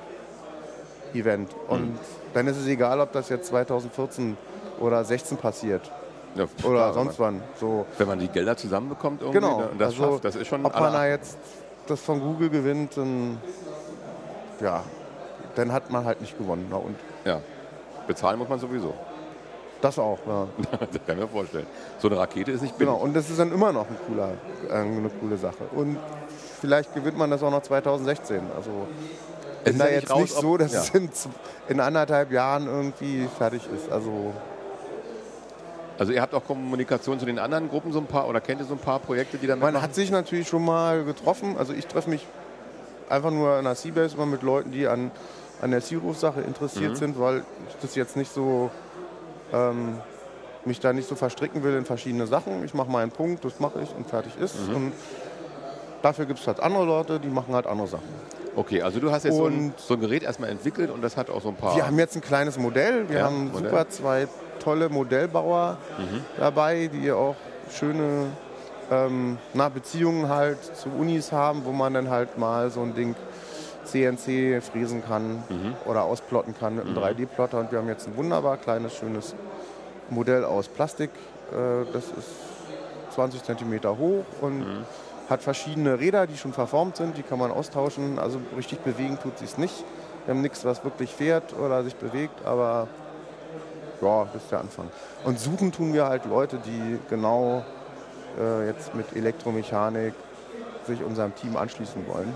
Event. 1.13 1.49
Und 1.67 1.93
mhm. 1.93 1.99
dann 2.33 2.47
ist 2.47 2.57
es 2.57 2.67
egal, 2.67 2.99
ob 2.99 3.11
das 3.11 3.29
jetzt 3.29 3.47
2014 3.47 4.37
oder 4.79 5.03
16 5.03 5.37
passiert. 5.37 5.91
Ja, 6.35 6.45
oder 6.63 6.75
klar, 6.75 6.93
sonst 6.93 7.19
wann. 7.19 7.41
So. 7.59 7.85
Wenn 7.97 8.07
man 8.07 8.19
die 8.19 8.27
Gelder 8.27 8.55
zusammenbekommt 8.55 9.21
irgendwie 9.21 9.39
genau. 9.39 9.63
und 9.71 9.81
das 9.81 9.93
also, 9.93 10.11
schafft, 10.11 10.25
das 10.25 10.35
ist 10.35 10.47
schon... 10.47 10.65
Ob 10.65 10.79
man 10.79 10.93
da 10.93 11.07
jetzt 11.07 11.37
das 11.87 11.99
von 11.99 12.19
Google 12.19 12.49
gewinnt, 12.49 12.95
dann 12.95 13.37
ja, 14.61 14.83
dann 15.57 15.71
hat 15.71 15.89
man 15.89 16.05
halt 16.05 16.21
nicht 16.21 16.37
gewonnen. 16.37 16.67
Na 16.69 16.77
und? 16.77 16.95
Ja, 17.25 17.41
bezahlen 18.07 18.39
muss 18.39 18.49
man 18.49 18.59
sowieso. 18.59 18.93
Das 19.81 19.99
auch, 19.99 20.19
ja. 20.25 20.47
das 20.79 20.89
kann 21.05 21.17
ich 21.17 21.23
mir 21.23 21.27
vorstellen. 21.27 21.67
So 21.99 22.07
eine 22.07 22.17
Rakete 22.17 22.51
ist 22.51 22.61
nicht 22.61 22.77
billig. 22.77 22.91
Genau, 22.91 23.03
und 23.03 23.15
das 23.15 23.29
ist 23.29 23.39
dann 23.39 23.51
immer 23.51 23.71
noch 23.71 23.87
ein 23.87 23.97
cooler, 24.07 24.31
äh, 24.69 24.73
eine 24.73 25.09
coole 25.21 25.37
Sache. 25.37 25.65
Und 25.75 25.97
vielleicht 26.59 26.93
gewinnt 26.93 27.17
man 27.17 27.29
das 27.29 27.43
auch 27.43 27.51
noch 27.51 27.61
2016. 27.61 28.41
Also 28.55 28.87
es 29.63 29.71
ist 29.71 29.79
da 29.79 29.85
ja 29.85 29.91
jetzt 29.91 30.09
raus, 30.09 30.21
nicht 30.21 30.35
so, 30.35 30.57
dass 30.57 30.73
ja. 30.73 30.81
es 30.81 30.89
in, 30.89 31.09
in, 31.67 31.79
anderthalb 31.79 32.31
Jahren 32.31 32.67
irgendwie 32.67 33.27
fertig 33.37 33.61
ist. 33.75 33.91
Also, 33.91 34.33
also 35.99 36.11
ihr 36.11 36.21
habt 36.21 36.33
auch 36.33 36.45
Kommunikation 36.45 37.19
zu 37.19 37.25
den 37.25 37.37
anderen 37.37 37.69
Gruppen 37.69 37.91
so 37.91 37.99
ein 37.99 38.07
paar 38.07 38.27
oder 38.27 38.41
kennt 38.41 38.61
ihr 38.61 38.65
so 38.65 38.73
ein 38.73 38.79
paar 38.79 38.99
Projekte, 38.99 39.37
die 39.37 39.45
dann 39.45 39.59
Man 39.59 39.79
hat 39.79 39.93
sich 39.93 40.09
natürlich 40.09 40.47
schon 40.47 40.65
mal 40.65 41.03
getroffen. 41.03 41.55
Also 41.57 41.73
ich 41.73 41.85
treffe 41.85 42.09
mich 42.09 42.25
einfach 43.09 43.31
nur 43.31 43.59
in 43.59 43.65
der 43.65 43.75
Seabase 43.75 44.15
immer 44.15 44.25
mit 44.25 44.41
Leuten, 44.41 44.71
die 44.71 44.87
an 44.87 45.11
an 45.61 45.71
der 45.71 45.81
Searoof-Sache 45.81 46.41
interessiert 46.41 46.91
mhm. 46.91 46.95
sind, 46.95 47.19
weil 47.19 47.43
ich 47.69 47.75
das 47.81 47.95
jetzt 47.95 48.15
nicht 48.15 48.31
so 48.31 48.69
ähm, 49.53 49.97
mich 50.65 50.79
da 50.79 50.93
nicht 50.93 51.07
so 51.07 51.15
verstricken 51.15 51.63
will 51.63 51.75
in 51.75 51.85
verschiedene 51.85 52.27
Sachen. 52.27 52.63
Ich 52.63 52.73
mache 52.73 52.91
meinen 52.91 53.11
Punkt, 53.11 53.43
das 53.45 53.59
mache 53.59 53.81
ich 53.81 53.95
und 53.95 54.07
fertig 54.07 54.33
ist. 54.39 54.67
Mhm. 54.67 54.75
Und 54.75 54.93
dafür 56.01 56.25
gibt 56.25 56.39
es 56.39 56.47
halt 56.47 56.59
andere 56.59 56.85
Leute, 56.85 57.19
die 57.19 57.29
machen 57.29 57.53
halt 57.55 57.65
andere 57.65 57.87
Sachen. 57.87 58.07
Okay, 58.55 58.81
also 58.81 58.99
du 58.99 59.11
hast 59.11 59.23
jetzt 59.23 59.37
so 59.37 59.45
ein, 59.45 59.73
so 59.77 59.93
ein, 59.93 59.99
Gerät 59.99 60.23
erstmal 60.23 60.49
entwickelt 60.49 60.89
und 60.89 61.03
das 61.03 61.15
hat 61.15 61.29
auch 61.29 61.41
so 61.41 61.49
ein 61.49 61.55
paar. 61.55 61.75
Wir 61.75 61.85
haben 61.85 61.97
jetzt 61.99 62.15
ein 62.15 62.21
kleines 62.21 62.57
Modell. 62.57 63.07
Wir 63.07 63.19
ja, 63.19 63.25
haben 63.25 63.51
Modell. 63.51 63.69
Super 63.69 63.87
2 63.87 64.27
tolle 64.59 64.89
Modellbauer 64.89 65.77
mhm. 65.97 66.25
dabei, 66.37 66.89
die 66.91 67.11
auch 67.11 67.35
schöne 67.71 68.27
ähm, 68.91 69.37
na, 69.53 69.69
Beziehungen 69.69 70.27
halt 70.27 70.57
zu 70.75 70.89
Unis 70.89 71.31
haben, 71.31 71.65
wo 71.65 71.71
man 71.71 71.93
dann 71.93 72.09
halt 72.09 72.37
mal 72.37 72.69
so 72.69 72.81
ein 72.81 72.95
Ding 72.95 73.15
CNC 73.87 74.61
fräsen 74.63 75.03
kann 75.03 75.43
mhm. 75.49 75.75
oder 75.85 76.03
ausplotten 76.03 76.55
kann 76.57 76.75
mit 76.75 76.85
einem 76.85 76.95
mhm. 76.95 76.99
3D-Plotter. 76.99 77.59
Und 77.59 77.71
wir 77.71 77.79
haben 77.79 77.87
jetzt 77.87 78.07
ein 78.07 78.15
wunderbar 78.17 78.57
kleines, 78.57 78.95
schönes 78.95 79.35
Modell 80.09 80.43
aus 80.43 80.67
Plastik. 80.67 81.09
Äh, 81.51 81.91
das 81.91 82.05
ist 82.05 83.15
20 83.15 83.43
cm 83.43 83.97
hoch 83.97 84.25
und 84.41 84.59
mhm. 84.59 84.85
hat 85.29 85.41
verschiedene 85.41 85.99
Räder, 85.99 86.27
die 86.27 86.37
schon 86.37 86.53
verformt 86.53 86.97
sind. 86.97 87.17
Die 87.17 87.23
kann 87.23 87.39
man 87.39 87.51
austauschen. 87.51 88.19
Also 88.19 88.39
richtig 88.55 88.79
bewegen 88.79 89.17
tut 89.21 89.39
sie 89.39 89.45
es 89.45 89.57
nicht. 89.57 89.83
Wir 90.25 90.33
haben 90.33 90.41
nichts, 90.41 90.65
was 90.65 90.83
wirklich 90.83 91.13
fährt 91.13 91.57
oder 91.57 91.83
sich 91.83 91.95
bewegt, 91.95 92.45
aber 92.45 92.89
ja, 94.01 94.25
das 94.33 94.43
ist 94.43 94.51
der 94.51 94.59
Anfang. 94.59 94.89
Und 95.23 95.39
suchen 95.39 95.71
tun 95.71 95.93
wir 95.93 96.07
halt 96.07 96.25
Leute, 96.25 96.57
die 96.57 96.99
genau 97.09 97.63
äh, 98.37 98.67
jetzt 98.67 98.93
mit 98.93 99.15
Elektromechanik 99.15 100.13
sich 100.85 101.03
unserem 101.03 101.33
Team 101.35 101.55
anschließen 101.55 102.05
wollen. 102.07 102.33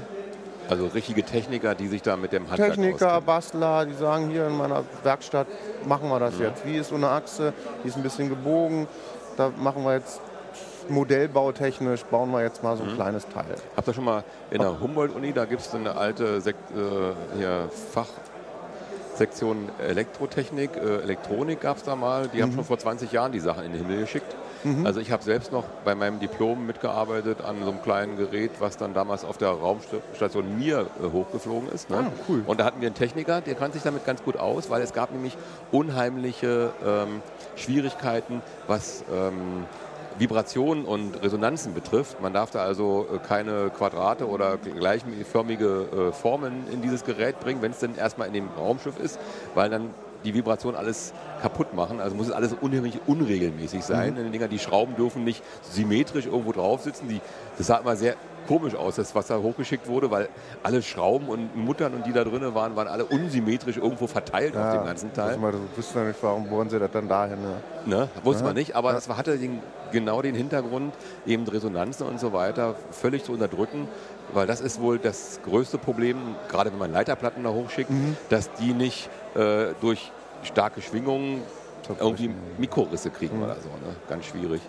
Also 0.69 0.87
richtige 0.87 1.23
Techniker, 1.23 1.75
die 1.75 1.87
sich 1.87 2.01
da 2.01 2.15
mit 2.15 2.31
dem 2.31 2.49
Handwerk 2.49 2.75
Techniker, 2.75 3.07
auskennen. 3.07 3.25
Bastler, 3.25 3.85
die 3.85 3.93
sagen, 3.93 4.29
hier 4.29 4.47
in 4.47 4.57
meiner 4.57 4.83
Werkstatt 5.03 5.47
machen 5.85 6.09
wir 6.09 6.19
das 6.19 6.35
mhm. 6.35 6.43
jetzt. 6.43 6.65
Wie 6.65 6.77
ist 6.77 6.89
so 6.89 6.95
eine 6.95 7.09
Achse? 7.09 7.53
Die 7.83 7.89
ist 7.89 7.97
ein 7.97 8.03
bisschen 8.03 8.29
gebogen. 8.29 8.87
Da 9.37 9.51
machen 9.57 9.83
wir 9.83 9.95
jetzt 9.95 10.21
modellbautechnisch, 10.89 12.03
bauen 12.05 12.31
wir 12.31 12.41
jetzt 12.41 12.63
mal 12.63 12.77
so 12.77 12.83
ein 12.83 12.91
mhm. 12.91 12.95
kleines 12.95 13.27
Teil. 13.27 13.55
Habt 13.75 13.87
ihr 13.87 13.93
schon 13.93 14.05
mal 14.05 14.23
in 14.49 14.59
der 14.59 14.79
Humboldt-Uni, 14.79 15.33
da 15.33 15.45
gibt 15.45 15.61
es 15.61 15.73
eine 15.73 15.95
alte 15.95 16.41
Sek 16.41 16.55
äh, 16.75 17.67
Fachsektion 19.13 19.69
Elektrotechnik, 19.79 20.75
äh, 20.75 21.01
Elektronik 21.01 21.61
gab 21.61 21.77
es 21.77 21.83
da 21.83 21.95
mal. 21.95 22.27
Die 22.27 22.37
mhm. 22.37 22.43
haben 22.43 22.53
schon 22.53 22.65
vor 22.65 22.77
20 22.77 23.11
Jahren 23.11 23.31
die 23.31 23.39
Sachen 23.39 23.63
in 23.63 23.73
den 23.73 23.85
Himmel 23.85 24.01
geschickt. 24.01 24.35
Mhm. 24.63 24.85
Also 24.85 24.99
ich 24.99 25.11
habe 25.11 25.23
selbst 25.23 25.51
noch 25.51 25.63
bei 25.85 25.95
meinem 25.95 26.19
Diplom 26.19 26.65
mitgearbeitet 26.65 27.41
an 27.41 27.57
so 27.63 27.71
einem 27.71 27.81
kleinen 27.81 28.17
Gerät, 28.17 28.51
was 28.59 28.77
dann 28.77 28.93
damals 28.93 29.25
auf 29.25 29.37
der 29.37 29.49
Raumstation 29.49 30.57
Mir 30.57 30.87
äh, 31.01 31.11
hochgeflogen 31.11 31.69
ist. 31.69 31.89
Ne? 31.89 31.97
Ah, 31.97 32.11
cool. 32.29 32.43
Und 32.45 32.59
da 32.59 32.65
hatten 32.65 32.81
wir 32.81 32.87
einen 32.87 32.95
Techniker, 32.95 33.41
der 33.41 33.55
kannte 33.55 33.73
sich 33.73 33.83
damit 33.83 34.05
ganz 34.05 34.23
gut 34.23 34.37
aus, 34.37 34.69
weil 34.69 34.81
es 34.81 34.93
gab 34.93 35.11
nämlich 35.11 35.37
unheimliche 35.71 36.71
ähm, 36.85 37.21
Schwierigkeiten, 37.55 38.41
was 38.67 39.03
ähm, 39.11 39.65
Vibrationen 40.17 40.85
und 40.85 41.21
Resonanzen 41.21 41.73
betrifft. 41.73 42.21
Man 42.21 42.33
darf 42.33 42.51
da 42.51 42.63
also 42.63 43.07
äh, 43.13 43.17
keine 43.17 43.69
Quadrate 43.69 44.27
oder 44.27 44.57
gleichförmige 44.57 46.09
äh, 46.09 46.11
Formen 46.11 46.65
in 46.71 46.81
dieses 46.81 47.03
Gerät 47.03 47.39
bringen, 47.39 47.61
wenn 47.61 47.71
es 47.71 47.79
denn 47.79 47.95
erstmal 47.95 48.27
in 48.27 48.33
dem 48.33 48.49
Raumschiff 48.57 48.99
ist, 48.99 49.19
weil 49.55 49.69
dann 49.69 49.89
die 50.23 50.33
Vibration 50.33 50.75
alles 50.75 51.13
kaputt 51.41 51.73
machen. 51.73 51.99
Also 51.99 52.15
muss 52.15 52.27
es 52.27 52.33
alles 52.33 52.53
unheimlich 52.59 52.99
unregelmäßig 53.07 53.83
sein. 53.83 54.13
Mhm. 54.13 54.25
Die 54.25 54.31
Dinger, 54.31 54.47
die 54.47 54.59
Schrauben 54.59 54.95
dürfen 54.95 55.23
nicht 55.23 55.43
symmetrisch 55.61 56.25
irgendwo 56.25 56.51
drauf 56.51 56.81
sitzen. 56.81 57.07
Die, 57.07 57.21
das 57.57 57.67
sah 57.67 57.77
immer 57.77 57.95
sehr 57.95 58.15
komisch 58.47 58.75
aus, 58.75 58.95
das 58.95 59.13
was 59.15 59.27
da 59.27 59.37
hochgeschickt 59.37 59.87
wurde, 59.87 60.11
weil 60.11 60.29
alle 60.63 60.81
Schrauben 60.81 61.27
und 61.27 61.55
Muttern 61.55 61.93
und 61.93 62.05
die 62.05 62.13
da 62.13 62.23
drinnen 62.23 62.53
waren, 62.55 62.75
waren 62.75 62.87
alle 62.87 63.05
unsymmetrisch 63.05 63.77
irgendwo 63.77 64.07
verteilt 64.07 64.55
ja, 64.55 64.67
auf 64.67 64.77
dem 64.77 64.85
ganzen 64.85 65.13
Teil. 65.13 65.37
Mal, 65.37 65.51
du 65.51 65.59
wusstest 65.75 65.95
ja 65.95 66.03
nicht, 66.03 66.21
warum 66.21 66.49
bohren 66.49 66.69
sie 66.69 66.79
das 66.79 66.91
dann 66.91 67.07
dahin. 67.07 67.37
Ne? 67.41 67.55
Ne? 67.85 68.09
Wusste 68.23 68.43
ja. 68.43 68.47
man 68.47 68.55
nicht, 68.55 68.75
aber 68.75 68.95
es 68.95 69.07
ja. 69.07 69.17
hatte 69.17 69.37
den, 69.37 69.61
genau 69.91 70.21
den 70.21 70.35
Hintergrund, 70.35 70.93
eben 71.25 71.47
Resonanzen 71.47 72.07
und 72.07 72.19
so 72.19 72.33
weiter 72.33 72.75
völlig 72.91 73.23
zu 73.23 73.31
unterdrücken, 73.33 73.87
weil 74.33 74.47
das 74.47 74.61
ist 74.61 74.81
wohl 74.81 74.97
das 74.97 75.39
größte 75.43 75.77
Problem, 75.77 76.17
gerade 76.49 76.71
wenn 76.71 76.79
man 76.79 76.91
Leiterplatten 76.91 77.43
da 77.43 77.51
hochschickt, 77.51 77.89
mhm. 77.89 78.17
dass 78.29 78.51
die 78.53 78.73
nicht 78.73 79.09
äh, 79.35 79.73
durch 79.81 80.11
starke 80.43 80.81
Schwingungen 80.81 81.41
irgendwie 81.99 82.31
Mikrorisse 82.57 83.09
kriegen 83.09 83.37
mhm. 83.37 83.43
oder 83.43 83.55
so. 83.55 83.69
Ne? 83.69 83.95
Ganz 84.09 84.25
schwierig. 84.25 84.61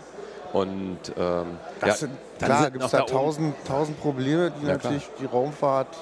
Und 0.52 0.99
ähm, 1.16 1.47
ja, 1.85 1.95
sind, 1.95 2.12
klar, 2.38 2.71
gibt 2.71 2.85
es 2.85 2.90
da 2.90 3.00
tausend, 3.02 3.54
tausend 3.66 3.99
Probleme, 4.00 4.50
die 4.50 4.66
ja, 4.66 4.75
natürlich 4.75 5.04
klar. 5.04 5.16
die 5.21 5.26
Raumfahrt. 5.26 5.97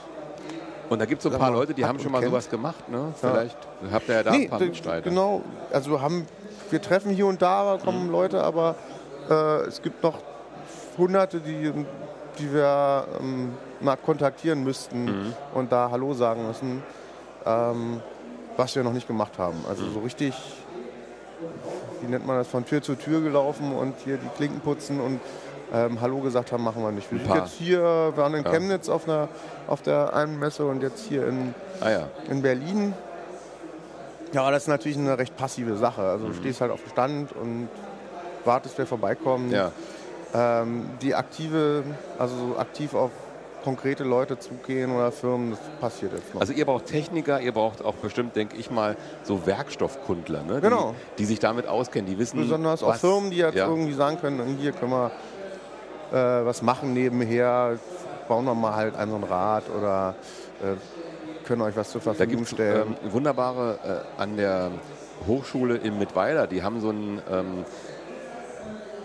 Und 0.89 0.99
da 0.99 1.05
gibt 1.05 1.21
es 1.21 1.23
so 1.23 1.31
ein 1.31 1.39
paar 1.39 1.53
Leute, 1.53 1.73
die 1.73 1.85
haben 1.85 2.01
schon 2.01 2.11
mal 2.11 2.19
kennt. 2.19 2.33
sowas 2.33 2.51
gemacht. 2.51 2.89
Ne? 2.89 3.15
Vielleicht 3.21 3.57
ja. 3.85 3.93
habt 3.93 4.09
ihr 4.09 4.15
ja 4.17 4.23
da 4.25 4.31
nee, 4.33 4.45
ein 4.45 4.51
paar 4.51 4.59
Mitstreiter. 4.59 5.09
Genau, 5.09 5.43
also 5.73 6.01
haben, 6.01 6.27
wir 6.71 6.83
treffen 6.83 7.13
hier 7.13 7.27
und 7.27 7.41
da, 7.41 7.79
kommen 7.83 8.07
mhm. 8.07 8.11
Leute, 8.11 8.43
aber 8.43 8.75
äh, 9.29 9.67
es 9.69 9.83
gibt 9.83 10.03
noch 10.03 10.19
Hunderte, 10.99 11.39
die, 11.39 11.73
die 12.39 12.53
wir 12.53 13.07
ähm, 13.21 13.55
mal 13.81 13.97
kontaktieren 13.97 14.65
müssten 14.65 15.05
mhm. 15.05 15.35
und 15.55 15.71
da 15.71 15.91
Hallo 15.93 16.13
sagen 16.13 16.49
müssen. 16.49 16.83
Ähm, 17.47 18.03
was 18.57 18.75
wir 18.77 18.83
noch 18.83 18.93
nicht 18.93 19.07
gemacht 19.07 19.39
haben. 19.39 19.65
Also 19.69 19.89
so 19.89 20.01
richtig, 20.01 20.35
wie 22.01 22.09
nennt 22.09 22.27
man 22.27 22.37
das, 22.37 22.49
von 22.49 22.65
Tür 22.65 22.83
zu 22.83 22.95
Tür 22.95 23.21
gelaufen 23.21 23.73
und 23.73 23.95
hier 24.05 24.17
die 24.17 24.29
Klinken 24.37 24.61
putzen 24.61 25.01
und 25.01 25.21
ähm, 25.73 26.01
Hallo 26.01 26.21
gesagt 26.21 26.53
haben, 26.53 26.65
machen 26.65 26.83
wir 26.83 26.91
nicht. 26.91 27.11
Wir 27.13 27.21
sind 27.21 27.35
jetzt 27.35 27.53
hier, 27.53 27.81
wir 27.81 28.17
waren 28.17 28.35
in 28.35 28.45
ja. 28.45 28.51
Chemnitz 28.51 28.89
auf, 28.89 29.09
einer, 29.09 29.29
auf 29.67 29.83
der 29.83 30.15
einen 30.15 30.39
Messe 30.39 30.67
und 30.67 30.83
jetzt 30.83 31.07
hier 31.07 31.27
in, 31.29 31.55
ah, 31.81 31.91
ja. 31.91 32.09
in 32.29 32.43
Berlin. 32.43 32.95
Ja, 34.33 34.51
das 34.51 34.63
ist 34.63 34.69
natürlich 34.69 34.99
eine 34.99 35.19
recht 35.19 35.37
passive 35.37 35.77
Sache. 35.77 36.03
Also 36.03 36.27
mhm. 36.27 36.31
du 36.31 36.37
stehst 36.37 36.61
halt 36.61 36.73
auf 36.73 36.83
dem 36.83 36.91
Stand 36.91 37.33
und 37.33 37.69
wartest, 38.45 38.79
wer 38.79 38.87
vorbeikommt. 38.87 39.53
Ja. 39.53 39.73
Ähm, 40.33 40.91
die 41.03 41.15
aktive, 41.15 41.83
also 42.19 42.57
aktiv 42.59 42.95
auf 42.95 43.11
konkrete 43.63 44.05
Leute 44.05 44.39
zugehen 44.39 44.95
oder 44.95 45.13
Firmen, 45.13 45.51
das 45.53 45.61
passiert 45.81 46.13
jetzt 46.13 46.35
noch. 46.35 46.41
Also 46.41 46.53
ihr 46.53 46.65
braucht 46.65 46.87
Techniker, 46.87 47.41
ihr 47.41 47.53
braucht 47.53 47.85
auch 47.85 47.95
bestimmt, 47.95 48.37
denke 48.37 48.57
ich 48.57 48.71
mal, 48.71 48.97
so 49.23 49.47
Werkstoffkundler, 49.47 50.43
ne? 50.43 50.61
genau. 50.61 50.95
die, 51.13 51.23
die 51.23 51.25
sich 51.27 51.39
damit 51.39 51.67
auskennen, 51.67 52.11
die 52.11 52.19
wissen. 52.19 52.41
Besonders 52.41 52.83
auch 52.83 52.95
Firmen, 52.97 53.31
die 53.31 53.39
jetzt 53.39 53.57
ja. 53.57 53.69
irgendwie 53.69 53.93
sagen 53.93 54.19
können, 54.21 54.57
hier 54.59 54.73
können 54.73 54.93
wir 54.93 55.11
äh, 56.13 56.45
was 56.45 56.63
machen 56.63 56.93
nebenher, 56.93 57.79
bauen 58.29 58.45
wir 58.45 58.55
mal 58.55 58.75
halt 58.75 58.97
ein 58.97 59.11
so 59.11 59.17
ein 59.17 59.25
Rad 59.25 59.65
oder 59.71 60.15
äh, 60.63 61.47
können 61.47 61.63
euch 61.63 61.77
was 61.77 61.91
zur 61.91 62.01
Verfügung 62.01 62.41
da 62.41 62.47
stellen. 62.47 62.97
Ähm, 63.03 63.13
wunderbare 63.13 64.05
äh, 64.19 64.21
an 64.23 64.37
der 64.37 64.71
Hochschule 65.27 65.77
in 65.77 65.99
Mittweida, 65.99 66.47
die 66.47 66.63
haben 66.63 66.81
so 66.81 66.91
ein 66.91 67.21
ähm, 67.31 67.65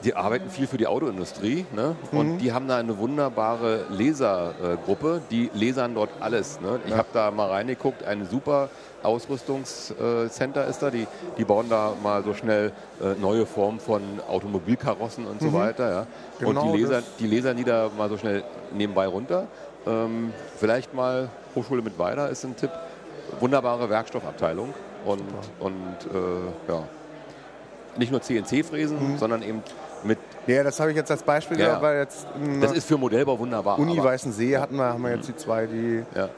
die 0.06 0.16
arbeiten 0.16 0.50
viel 0.52 0.68
für 0.68 0.78
die 0.78 0.86
Autoindustrie 0.86 1.66
ne? 1.76 1.96
und 2.12 2.34
mhm. 2.34 2.38
die 2.38 2.54
haben 2.54 2.68
da 2.68 2.78
eine 2.78 2.98
wunderbare 2.98 3.86
Lasergruppe, 3.90 5.22
die 5.32 5.50
lasern 5.54 5.96
dort 5.96 6.12
alles. 6.20 6.62
Ne? 6.62 6.80
Ich 6.86 6.92
ja. 6.92 6.98
habe 6.98 7.08
da 7.12 7.32
mal 7.32 7.50
reingeguckt, 7.50 8.04
ein 8.04 8.28
super 8.30 8.70
Ausrüstungscenter 9.02 10.68
ist 10.68 10.82
da, 10.82 10.92
die, 10.92 11.08
die 11.38 11.44
bauen 11.44 11.68
da 11.70 11.94
mal 12.02 12.24
so 12.24 12.34
schnell 12.34 12.72
äh, 13.02 13.20
neue 13.20 13.46
Formen 13.46 13.80
von 13.80 14.02
Automobilkarossen 14.30 15.26
und 15.26 15.42
so 15.42 15.48
mhm. 15.48 15.54
weiter. 15.54 15.90
Ja? 15.90 16.08
Genau 16.40 16.68
und 16.68 16.74
die 16.74 16.84
lasern, 16.84 17.04
die 17.20 17.28
lasern 17.28 17.58
die 17.58 17.64
da 17.64 17.90
mal 17.98 18.10
so 18.10 18.18
schnell 18.18 18.44
nebenbei 18.74 19.08
runter. 19.08 19.48
Ähm, 19.88 20.34
vielleicht 20.58 20.94
mal 20.94 21.30
Hochschule 21.56 21.82
mit 21.82 21.98
Weiler 21.98 22.30
ist 22.30 22.44
ein 22.46 22.56
Tipp. 22.56 22.72
Wunderbare 23.40 23.90
Werkstoffabteilung 23.90 24.74
und, 25.04 25.24
und 25.60 25.74
äh, 26.14 26.72
ja, 26.72 26.84
nicht 27.98 28.12
nur 28.12 28.22
CNC-Fräsen, 28.22 29.14
mhm. 29.14 29.18
sondern 29.18 29.42
eben. 29.42 29.64
Ja, 30.48 30.64
das 30.64 30.80
habe 30.80 30.92
ich 30.92 30.98
jetzt 30.98 31.10
als 31.10 31.24
Beispiel 31.24 31.60
ja. 31.60 31.82
weil 31.82 32.00
jetzt. 32.00 32.28
Das 32.62 32.72
ist 32.72 32.88
für 32.88 32.98
Modellbau 32.98 33.40
wunderbar. 33.40 33.80
Uni 33.80 34.02
Weißensee 34.02 34.58
hatten 34.58 34.76
wir, 34.76 34.86
haben 34.86 35.04
wir 35.04 35.16
jetzt 35.16 35.28
die 35.28 35.36
zwei, 35.36 35.66
die, 35.66 36.04
ja. 36.16 36.30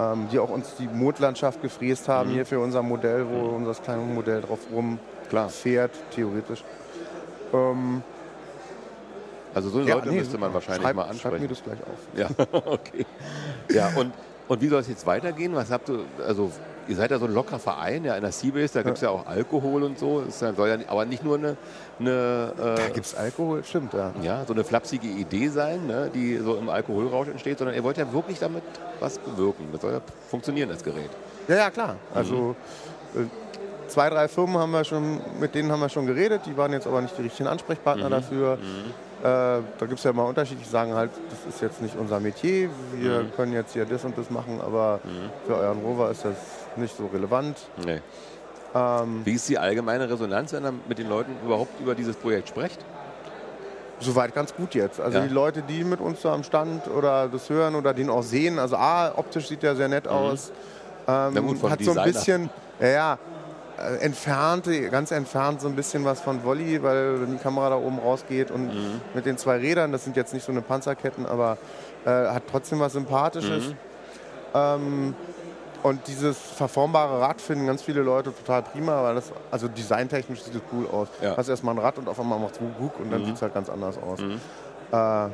ähm, 0.00 0.28
die 0.32 0.38
auch 0.38 0.50
uns 0.50 0.74
die 0.76 0.88
Mondlandschaft 0.88 1.62
gefräst 1.62 2.08
haben 2.08 2.30
mhm. 2.30 2.34
hier 2.34 2.46
für 2.46 2.58
unser 2.58 2.82
Modell, 2.82 3.26
wo 3.28 3.50
mhm. 3.50 3.66
unser 3.66 3.74
kleines 3.80 4.14
Modell 4.14 4.40
drauf 4.40 4.60
rumfährt, 4.72 5.92
theoretisch. 6.10 6.64
Ähm, 7.52 8.02
also 9.54 9.70
so 9.70 9.80
Leute 9.80 10.10
nee, 10.10 10.18
müsste 10.18 10.36
man 10.38 10.52
wahrscheinlich 10.52 10.82
schreib, 10.82 10.96
mal 10.96 11.04
ansprechen. 11.04 11.38
Schreib 11.38 11.40
mir 11.40 11.48
das 11.48 11.62
gleich 11.62 11.78
auf. 11.80 11.98
Ja, 12.14 12.28
okay. 12.72 13.06
Ja, 13.70 13.90
und, 13.96 14.12
und 14.48 14.60
wie 14.60 14.68
soll 14.68 14.80
es 14.80 14.88
jetzt 14.88 15.06
weitergehen? 15.06 15.54
Was 15.54 15.70
habt 15.70 15.88
ihr, 15.88 16.00
also 16.26 16.50
ihr 16.88 16.96
seid 16.96 17.10
ja 17.10 17.18
so 17.18 17.26
ein 17.26 17.34
lockerer 17.34 17.58
Verein, 17.58 18.04
ja, 18.04 18.14
in 18.14 18.22
der 18.22 18.32
Seabase, 18.32 18.74
da 18.74 18.82
gibt 18.82 18.96
es 18.96 19.02
ja. 19.02 19.10
ja. 19.10 19.14
auch 19.14 19.26
Alkohol 19.26 19.82
und 19.82 19.98
so. 19.98 20.22
Das 20.22 20.38
soll 20.38 20.68
ja 20.68 20.78
aber 20.88 21.04
nicht 21.04 21.24
nur 21.24 21.36
eine. 21.36 21.56
eine 21.98 22.52
äh, 22.58 22.74
da 22.76 22.88
gibt 22.88 23.06
es 23.06 23.14
Alkohol, 23.14 23.64
stimmt, 23.64 23.92
ja. 23.92 24.12
Ja, 24.22 24.44
so 24.46 24.52
eine 24.52 24.64
flapsige 24.64 25.08
Idee 25.08 25.48
sein, 25.48 25.86
ne, 25.86 26.10
die 26.14 26.38
so 26.38 26.56
im 26.56 26.68
Alkoholrausch 26.68 27.28
entsteht, 27.28 27.58
sondern 27.58 27.76
ihr 27.76 27.84
wollt 27.84 27.96
ja 27.96 28.12
wirklich 28.12 28.38
damit 28.38 28.62
was 29.00 29.18
bewirken. 29.18 29.68
Das 29.72 29.80
soll 29.80 29.92
ja 29.92 30.00
funktionieren, 30.28 30.68
das 30.68 30.82
Gerät. 30.82 31.10
Ja, 31.48 31.56
ja, 31.56 31.70
klar. 31.70 31.96
Also. 32.14 32.56
Mhm. 33.14 33.30
Zwei, 33.88 34.10
drei 34.10 34.26
Firmen 34.26 34.58
haben 34.58 34.72
wir 34.72 34.82
schon, 34.82 35.20
mit 35.38 35.54
denen 35.54 35.70
haben 35.70 35.78
wir 35.78 35.88
schon 35.88 36.06
geredet, 36.06 36.42
die 36.44 36.56
waren 36.56 36.72
jetzt 36.72 36.88
aber 36.88 37.00
nicht 37.00 37.16
die 37.16 37.22
richtigen 37.22 37.48
Ansprechpartner 37.48 38.06
mhm. 38.06 38.10
dafür. 38.10 38.56
Mhm. 38.56 38.90
Äh, 39.20 39.24
da 39.24 39.86
gibt 39.86 39.94
es 39.94 40.04
ja 40.04 40.10
immer 40.10 40.26
Unterschiede, 40.26 40.60
die 40.62 40.68
sagen 40.68 40.94
halt, 40.94 41.10
das 41.30 41.54
ist 41.54 41.62
jetzt 41.62 41.80
nicht 41.80 41.96
unser 41.96 42.20
Metier, 42.20 42.68
wir 42.94 43.22
mhm. 43.22 43.32
können 43.34 43.52
jetzt 43.52 43.72
hier 43.72 43.84
das 43.84 44.04
und 44.04 44.18
das 44.18 44.30
machen, 44.30 44.60
aber 44.60 45.00
mhm. 45.04 45.30
für 45.46 45.56
euren 45.56 45.80
Rover 45.82 46.10
ist 46.10 46.24
das 46.24 46.36
nicht 46.78 46.96
so 46.96 47.06
relevant. 47.06 47.56
Nee. 47.84 48.00
Ähm, 48.74 49.22
Wie 49.24 49.32
ist 49.32 49.48
die 49.48 49.58
allgemeine 49.58 50.08
Resonanz, 50.08 50.52
wenn 50.52 50.64
ihr 50.64 50.74
mit 50.88 50.98
den 50.98 51.08
Leuten 51.08 51.32
überhaupt 51.44 51.80
über 51.80 51.94
dieses 51.94 52.16
Projekt 52.16 52.48
sprecht? 52.48 52.84
Soweit 54.00 54.34
ganz 54.34 54.54
gut 54.54 54.74
jetzt. 54.74 55.00
Also 55.00 55.18
ja. 55.18 55.24
die 55.24 55.32
Leute, 55.32 55.62
die 55.62 55.82
mit 55.82 56.00
uns 56.00 56.20
da 56.20 56.34
am 56.34 56.44
Stand 56.44 56.86
oder 56.88 57.28
das 57.28 57.48
hören 57.48 57.74
oder 57.74 57.94
den 57.94 58.10
auch 58.10 58.22
sehen, 58.22 58.58
also 58.58 58.76
A, 58.76 59.12
optisch 59.16 59.48
sieht 59.48 59.62
der 59.62 59.74
sehr 59.74 59.88
nett 59.88 60.04
mhm. 60.04 60.10
aus. 60.10 60.52
Ähm, 61.08 61.46
gut, 61.46 61.62
hat 61.62 61.80
Designer. 61.80 61.94
so 61.94 62.00
ein 62.00 62.12
bisschen, 62.12 62.50
ja, 62.80 62.88
ja 62.88 63.18
äh, 63.78 63.96
entfernt, 63.98 64.68
ganz 64.90 65.10
entfernt 65.10 65.60
so 65.60 65.68
ein 65.68 65.76
bisschen 65.76 66.04
was 66.04 66.20
von 66.20 66.44
Volley, 66.44 66.82
weil 66.82 67.22
wenn 67.22 67.32
die 67.32 67.38
Kamera 67.38 67.70
da 67.70 67.76
oben 67.76 67.98
rausgeht 67.98 68.50
und 68.50 68.66
mhm. 68.66 69.00
mit 69.14 69.24
den 69.24 69.38
zwei 69.38 69.56
Rädern, 69.56 69.92
das 69.92 70.04
sind 70.04 70.16
jetzt 70.16 70.34
nicht 70.34 70.44
so 70.44 70.52
eine 70.52 70.62
Panzerketten, 70.62 71.24
aber 71.24 71.56
äh, 72.04 72.10
hat 72.10 72.44
trotzdem 72.50 72.80
was 72.80 72.92
Sympathisches. 72.92 73.68
Mhm. 73.68 73.76
Ähm, 74.54 75.14
und 75.82 76.06
dieses 76.06 76.36
verformbare 76.38 77.20
Rad 77.20 77.40
finden 77.40 77.66
ganz 77.66 77.82
viele 77.82 78.02
Leute 78.02 78.32
total 78.34 78.62
prima, 78.62 79.02
weil 79.02 79.14
das, 79.16 79.32
also 79.50 79.68
designtechnisch 79.68 80.42
sieht 80.42 80.54
es 80.54 80.60
cool 80.72 80.86
aus. 80.86 81.08
Ja. 81.20 81.36
Hast 81.36 81.48
erstmal 81.48 81.74
ein 81.74 81.78
Rad 81.78 81.98
und 81.98 82.08
auf 82.08 82.18
einmal 82.18 82.38
macht 82.38 82.54
es 82.54 82.60
Gug 82.78 82.98
und 83.00 83.10
dann 83.10 83.22
mhm. 83.22 83.26
sieht 83.26 83.36
es 83.36 83.42
halt 83.42 83.54
ganz 83.54 83.68
anders 83.68 83.98
aus. 83.98 84.20
Mhm. 84.20 84.40
Äh, 84.92 85.28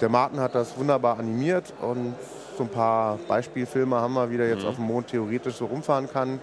der 0.00 0.08
Martin 0.08 0.40
hat 0.40 0.54
das 0.54 0.76
wunderbar 0.78 1.18
animiert 1.18 1.72
und 1.80 2.14
so 2.56 2.64
ein 2.64 2.68
paar 2.68 3.18
Beispielfilme 3.28 3.96
haben 3.96 4.14
wir, 4.14 4.30
wie 4.30 4.36
der 4.36 4.48
jetzt 4.48 4.62
mhm. 4.62 4.68
auf 4.68 4.74
dem 4.76 4.84
Mond 4.84 5.08
theoretisch 5.08 5.56
so 5.56 5.66
rumfahren 5.66 6.10
kann. 6.10 6.40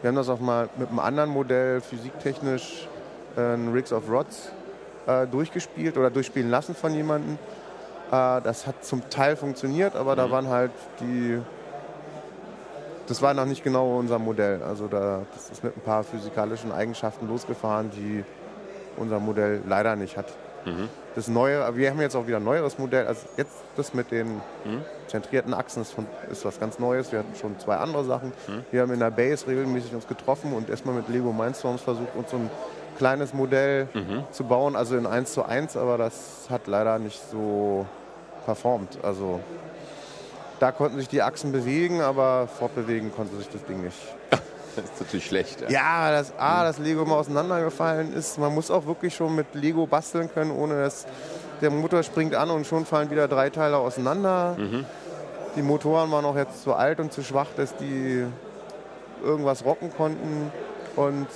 Wir 0.00 0.08
haben 0.08 0.16
das 0.16 0.28
auch 0.28 0.40
mal 0.40 0.68
mit 0.76 0.90
einem 0.90 0.98
anderen 0.98 1.30
Modell 1.30 1.80
physiktechnisch, 1.80 2.88
äh, 3.36 3.40
Rigs 3.40 3.92
of 3.92 4.08
Rods, 4.10 4.52
äh, 5.06 5.26
durchgespielt 5.26 5.96
oder 5.96 6.10
durchspielen 6.10 6.50
lassen 6.50 6.74
von 6.74 6.94
jemandem. 6.94 7.38
Äh, 8.10 8.40
das 8.42 8.66
hat 8.66 8.84
zum 8.84 9.08
Teil 9.10 9.36
funktioniert, 9.36 9.96
aber 9.96 10.12
mhm. 10.12 10.16
da 10.16 10.30
waren 10.30 10.48
halt 10.48 10.72
die. 11.00 11.40
Das 13.06 13.20
war 13.20 13.34
noch 13.34 13.44
nicht 13.44 13.62
genau 13.62 13.98
unser 13.98 14.18
Modell. 14.18 14.62
Also 14.62 14.86
da, 14.88 15.22
das 15.34 15.50
ist 15.50 15.62
mit 15.62 15.76
ein 15.76 15.80
paar 15.80 16.04
physikalischen 16.04 16.72
Eigenschaften 16.72 17.28
losgefahren, 17.28 17.90
die 17.90 18.24
unser 18.96 19.20
Modell 19.20 19.60
leider 19.66 19.96
nicht 19.96 20.16
hat. 20.16 20.26
Mhm. 20.64 20.88
Das 21.14 21.28
neue, 21.28 21.76
wir 21.76 21.90
haben 21.90 22.00
jetzt 22.00 22.16
auch 22.16 22.26
wieder 22.26 22.38
ein 22.38 22.44
neueres 22.44 22.78
Modell. 22.78 23.06
Also 23.06 23.26
jetzt 23.36 23.52
das 23.76 23.94
mit 23.94 24.10
den 24.10 24.36
mhm. 24.64 24.82
zentrierten 25.06 25.52
Achsen 25.54 25.82
ist, 25.82 25.92
von, 25.92 26.06
ist, 26.30 26.44
was 26.44 26.58
ganz 26.58 26.78
Neues. 26.78 27.12
Wir 27.12 27.20
hatten 27.20 27.34
schon 27.36 27.58
zwei 27.58 27.76
andere 27.76 28.04
Sachen. 28.04 28.32
Mhm. 28.48 28.64
Wir 28.70 28.82
haben 28.82 28.92
in 28.92 29.00
der 29.00 29.10
Base 29.10 29.46
regelmäßig 29.46 29.94
uns 29.94 30.08
getroffen 30.08 30.52
und 30.52 30.70
erstmal 30.70 30.94
mit 30.94 31.08
Lego 31.08 31.32
Mindstorms 31.32 31.82
versucht, 31.82 32.14
uns 32.16 32.30
so 32.30 32.36
ein 32.36 32.50
kleines 32.96 33.34
Modell 33.34 33.88
mhm. 33.92 34.24
zu 34.30 34.44
bauen, 34.44 34.76
also 34.76 34.96
in 34.96 35.06
1 35.06 35.32
zu 35.32 35.44
1, 35.44 35.76
aber 35.76 35.98
das 35.98 36.46
hat 36.48 36.66
leider 36.66 36.98
nicht 36.98 37.20
so 37.30 37.86
performt. 38.44 38.98
Also 39.02 39.40
da 40.60 40.72
konnten 40.72 40.98
sich 40.98 41.08
die 41.08 41.22
Achsen 41.22 41.52
bewegen, 41.52 42.00
aber 42.00 42.48
fortbewegen 42.48 43.14
konnte 43.14 43.36
sich 43.36 43.48
das 43.48 43.64
Ding 43.64 43.82
nicht. 43.82 43.96
Das 44.76 44.86
ist 44.86 45.00
natürlich 45.00 45.26
schlecht. 45.26 45.60
Ja, 45.60 45.68
ja 45.70 46.10
dass 46.10 46.32
A, 46.36 46.64
das 46.64 46.78
Lego 46.78 47.04
mal 47.04 47.14
auseinandergefallen 47.14 48.12
ist. 48.12 48.38
Man 48.38 48.52
muss 48.52 48.72
auch 48.72 48.86
wirklich 48.86 49.14
schon 49.14 49.36
mit 49.36 49.54
Lego 49.54 49.86
basteln 49.86 50.28
können, 50.28 50.50
ohne 50.50 50.82
dass 50.82 51.06
der 51.60 51.70
Motor 51.70 52.02
springt 52.02 52.34
an 52.34 52.50
und 52.50 52.66
schon 52.66 52.84
fallen 52.84 53.08
wieder 53.08 53.28
drei 53.28 53.50
Teile 53.50 53.76
auseinander. 53.76 54.56
Mhm. 54.58 54.84
Die 55.54 55.62
Motoren 55.62 56.10
waren 56.10 56.24
auch 56.24 56.36
jetzt 56.36 56.64
zu 56.64 56.74
alt 56.74 56.98
und 56.98 57.12
zu 57.12 57.22
schwach, 57.22 57.46
dass 57.56 57.76
die 57.76 58.26
irgendwas 59.22 59.64
rocken 59.64 59.92
konnten. 59.96 60.50
Und 60.96 61.28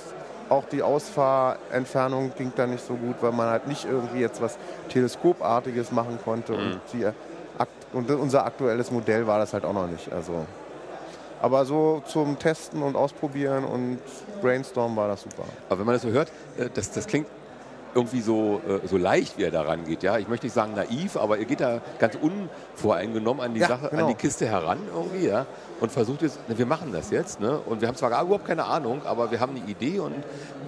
auch 0.49 0.65
die 0.65 0.81
Ausfahrentfernung 0.81 2.33
ging 2.37 2.51
da 2.55 2.67
nicht 2.67 2.85
so 2.85 2.95
gut, 2.95 3.15
weil 3.21 3.31
man 3.31 3.47
halt 3.47 3.67
nicht 3.67 3.85
irgendwie 3.85 4.19
jetzt 4.19 4.41
was 4.41 4.57
Teleskopartiges 4.89 5.91
machen 5.91 6.19
konnte. 6.23 6.53
Mhm. 6.53 6.57
Und, 6.57 6.81
die, 6.93 7.05
und, 7.93 8.09
unser 8.11 8.45
aktuelles 8.45 8.91
Modell 8.91 9.27
war 9.27 9.39
das 9.39 9.53
halt 9.53 9.65
auch 9.65 9.73
noch 9.73 9.87
nicht. 9.87 10.11
Also, 10.11 10.45
aber 11.41 11.65
so 11.65 12.03
zum 12.05 12.37
Testen 12.37 12.81
und 12.81 12.95
Ausprobieren 12.95 13.63
und 13.63 13.99
Brainstorm 14.41 14.95
war 14.95 15.07
das 15.07 15.21
super. 15.21 15.43
Aber 15.69 15.79
wenn 15.79 15.85
man 15.85 15.95
das 15.95 16.01
so 16.03 16.09
hört, 16.09 16.29
äh, 16.57 16.69
das, 16.73 16.91
das 16.91 17.07
klingt 17.07 17.27
irgendwie 17.95 18.21
so, 18.21 18.61
äh, 18.67 18.87
so 18.87 18.97
leicht, 18.97 19.37
wie 19.37 19.43
er 19.43 19.51
da 19.51 19.61
rangeht. 19.61 20.03
Ja? 20.03 20.17
Ich 20.17 20.27
möchte 20.27 20.45
nicht 20.45 20.53
sagen 20.53 20.73
naiv, 20.75 21.17
aber 21.17 21.37
ihr 21.37 21.45
geht 21.45 21.61
da 21.61 21.81
ganz 21.97 22.15
unvoreingenommen 22.15 23.43
an 23.43 23.53
die, 23.53 23.61
ja, 23.61 23.67
Sache, 23.67 23.89
genau. 23.89 24.03
an 24.03 24.09
die 24.09 24.15
Kiste 24.15 24.47
heran 24.47 24.77
irgendwie 24.93 25.27
ja? 25.27 25.45
und 25.79 25.91
versucht 25.91 26.21
jetzt, 26.21 26.39
wir 26.47 26.65
machen 26.65 26.91
das 26.91 27.09
jetzt. 27.09 27.39
Ne? 27.39 27.59
Und 27.65 27.81
wir 27.81 27.87
haben 27.87 27.95
zwar 27.95 28.09
gar 28.09 28.23
überhaupt 28.23 28.45
keine 28.45 28.65
Ahnung, 28.65 29.01
aber 29.05 29.31
wir 29.31 29.39
haben 29.39 29.55
eine 29.55 29.65
Idee. 29.65 29.99
Und 29.99 30.15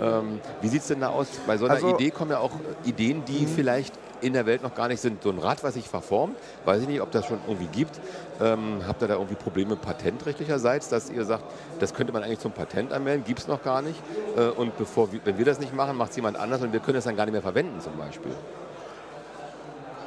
ähm, 0.01 0.39
wie 0.61 0.67
sieht 0.67 0.81
es 0.81 0.87
denn 0.87 1.01
da 1.01 1.09
aus? 1.09 1.27
Bei 1.45 1.57
so 1.57 1.65
einer 1.65 1.75
also, 1.75 1.93
Idee 1.95 2.11
kommen 2.11 2.31
ja 2.31 2.39
auch 2.39 2.51
Ideen, 2.85 3.23
die 3.25 3.45
mhm. 3.45 3.47
vielleicht 3.47 3.93
in 4.21 4.33
der 4.33 4.45
Welt 4.45 4.63
noch 4.63 4.75
gar 4.75 4.87
nicht 4.87 5.01
sind. 5.01 5.23
So 5.23 5.29
ein 5.29 5.39
Rad, 5.39 5.63
was 5.63 5.73
sich 5.73 5.87
verformt, 5.87 6.35
weiß 6.65 6.81
ich 6.81 6.87
nicht, 6.87 7.01
ob 7.01 7.11
das 7.11 7.25
schon 7.25 7.39
irgendwie 7.47 7.67
gibt. 7.67 7.99
Ähm, 8.39 8.81
habt 8.87 9.01
ihr 9.01 9.07
da 9.07 9.15
irgendwie 9.15 9.35
Probleme 9.35 9.75
patentrechtlicherseits, 9.75 10.89
dass 10.89 11.09
ihr 11.09 11.25
sagt, 11.25 11.43
das 11.79 11.93
könnte 11.93 12.13
man 12.13 12.23
eigentlich 12.23 12.39
zum 12.39 12.51
Patent 12.51 12.93
anmelden, 12.93 13.23
gibt 13.25 13.39
es 13.39 13.47
noch 13.47 13.63
gar 13.63 13.81
nicht. 13.81 14.01
Äh, 14.37 14.49
und 14.49 14.77
bevor, 14.77 15.09
wenn 15.23 15.37
wir 15.37 15.45
das 15.45 15.59
nicht 15.59 15.75
machen, 15.75 15.97
macht 15.97 16.11
es 16.11 16.15
jemand 16.15 16.37
anders 16.37 16.61
und 16.61 16.73
wir 16.73 16.79
können 16.79 16.97
es 16.97 17.03
dann 17.03 17.15
gar 17.15 17.25
nicht 17.25 17.33
mehr 17.33 17.41
verwenden 17.41 17.79
zum 17.81 17.97
Beispiel. 17.97 18.31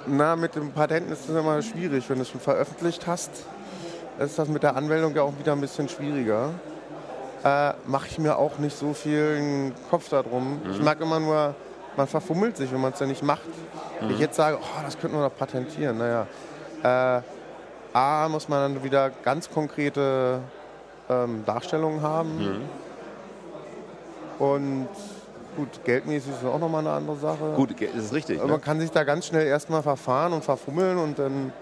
Na, 0.06 0.36
mit 0.36 0.54
dem 0.54 0.72
Patent 0.72 1.10
ist 1.10 1.28
es 1.28 1.34
immer 1.34 1.62
schwierig. 1.62 2.08
Wenn 2.08 2.16
du 2.16 2.22
es 2.22 2.30
schon 2.30 2.40
veröffentlicht 2.40 3.06
hast, 3.06 3.30
ist 4.18 4.38
das 4.38 4.48
mit 4.48 4.62
der 4.62 4.76
Anmeldung 4.76 5.14
ja 5.14 5.22
auch 5.22 5.32
wieder 5.38 5.52
ein 5.52 5.60
bisschen 5.60 5.88
schwieriger. 5.88 6.50
Äh, 7.42 7.72
Mache 7.86 8.08
ich 8.10 8.18
mir 8.18 8.36
auch 8.36 8.58
nicht 8.58 8.76
so 8.76 8.92
viel 8.92 9.72
Kopf 9.90 10.08
darum. 10.08 10.60
Mhm. 10.62 10.70
Ich 10.72 10.82
mag 10.82 11.00
immer 11.00 11.20
nur, 11.20 11.54
man 11.96 12.06
verfummelt 12.06 12.56
sich, 12.56 12.72
wenn 12.72 12.80
man 12.80 12.92
es 12.92 13.00
ja 13.00 13.06
nicht 13.06 13.22
macht. 13.22 13.42
Mhm. 14.00 14.10
Ich 14.10 14.18
jetzt 14.18 14.36
sage, 14.36 14.58
oh, 14.60 14.82
das 14.84 14.98
könnten 14.98 15.16
wir 15.16 15.28
doch 15.28 15.36
patentieren. 15.36 15.98
Naja, 15.98 16.26
äh, 16.82 17.22
A, 17.96 18.28
muss 18.28 18.48
man 18.48 18.74
dann 18.74 18.84
wieder 18.84 19.10
ganz 19.10 19.50
konkrete 19.50 20.40
ähm, 21.08 21.44
Darstellungen 21.46 22.02
haben. 22.02 22.38
Mhm. 22.38 22.62
Und 24.38 24.88
gut, 25.56 25.68
geldmäßig 25.84 26.32
ist 26.32 26.44
auch 26.44 26.58
nochmal 26.58 26.80
eine 26.80 26.90
andere 26.90 27.16
Sache. 27.16 27.52
Gut, 27.54 27.70
das 27.80 28.04
ist 28.04 28.12
richtig. 28.12 28.40
Ne? 28.40 28.46
Man 28.46 28.60
kann 28.60 28.80
sich 28.80 28.90
da 28.90 29.04
ganz 29.04 29.26
schnell 29.26 29.46
erstmal 29.46 29.82
verfahren 29.82 30.32
und 30.32 30.44
verfummeln 30.44 30.98
und 30.98 31.18
dann. 31.18 31.52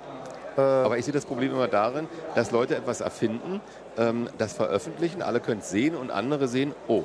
Äh 0.57 0.61
Aber 0.61 0.99
ich 0.99 1.05
sehe 1.05 1.15
das 1.15 1.27
Problem 1.27 1.53
immer 1.53 1.69
darin, 1.69 2.09
dass 2.35 2.51
Leute 2.51 2.77
etwas 2.77 3.01
erfinden, 3.01 3.61
ähm, 3.99 4.29
das 4.39 4.55
veröffentlichen, 4.55 5.23
alle 5.23 5.41
können 5.41 5.61
es 5.61 5.71
sehen 5.71 5.95
und 5.95 6.11
andere 6.11 6.49
sehen, 6.49 6.75
oh, 6.89 7.05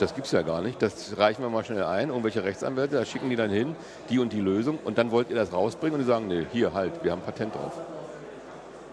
das 0.00 0.14
gibt 0.14 0.26
es 0.26 0.32
ja 0.32 0.42
gar 0.42 0.62
nicht. 0.62 0.80
Das 0.80 1.18
reichen 1.18 1.42
wir 1.42 1.50
mal 1.50 1.64
schnell 1.64 1.84
ein. 1.84 2.08
Irgendwelche 2.08 2.42
Rechtsanwälte, 2.42 2.96
da 2.96 3.04
schicken 3.04 3.28
die 3.28 3.36
dann 3.36 3.50
hin, 3.50 3.76
die 4.08 4.18
und 4.18 4.32
die 4.32 4.40
Lösung. 4.40 4.78
Und 4.84 4.98
dann 4.98 5.10
wollt 5.10 5.30
ihr 5.30 5.36
das 5.36 5.52
rausbringen 5.52 5.94
und 5.94 6.00
die 6.00 6.06
sagen, 6.06 6.26
nee, 6.28 6.46
hier 6.52 6.72
halt, 6.72 7.04
wir 7.04 7.12
haben 7.12 7.20
Patent 7.20 7.54
drauf. 7.54 7.72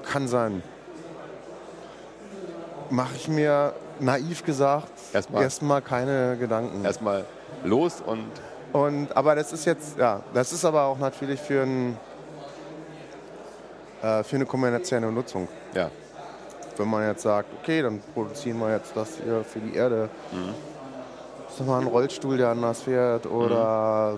Kann 0.03 0.27
sein. 0.27 0.61
Mache 2.89 3.15
ich 3.15 3.27
mir 3.27 3.73
naiv 3.99 4.45
gesagt 4.45 4.91
erstmal, 5.13 5.43
erstmal 5.43 5.81
keine 5.81 6.37
Gedanken. 6.37 6.83
Erstmal 6.83 7.25
los 7.63 8.01
und. 8.05 8.25
Und, 8.73 9.15
aber 9.15 9.35
das 9.35 9.53
ist 9.53 9.65
jetzt, 9.65 9.97
ja, 9.97 10.21
das 10.33 10.51
ist 10.51 10.65
aber 10.65 10.83
auch 10.83 10.99
natürlich 10.99 11.39
für, 11.39 11.63
ein, 11.63 11.97
äh, 14.01 14.23
für 14.23 14.35
eine 14.35 14.45
kommerzielle 14.45 15.09
Nutzung. 15.11 15.47
Ja. 15.73 15.89
Wenn 16.75 16.89
man 16.89 17.07
jetzt 17.07 17.23
sagt, 17.23 17.49
okay, 17.61 17.81
dann 17.81 18.01
produzieren 18.13 18.59
wir 18.59 18.73
jetzt 18.73 18.95
das 18.95 19.17
hier 19.23 19.43
für 19.43 19.59
die 19.59 19.73
Erde. 19.73 20.09
Mhm 20.31 20.76
mal 21.65 21.81
ein 21.81 21.87
Rollstuhl, 21.87 22.37
der 22.37 22.49
anders 22.49 22.81
fährt 22.81 23.25
oder 23.25 24.17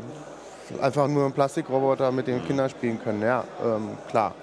mhm. 0.70 0.82
einfach 0.84 1.08
nur 1.08 1.26
ein 1.26 1.32
Plastikroboter, 1.32 2.12
mit 2.12 2.28
dem 2.28 2.42
mhm. 2.42 2.46
Kinder 2.46 2.70
spielen 2.70 3.02
können. 3.02 3.22
Ja, 3.22 3.44
ähm, 3.64 3.98
klar. 4.10 4.34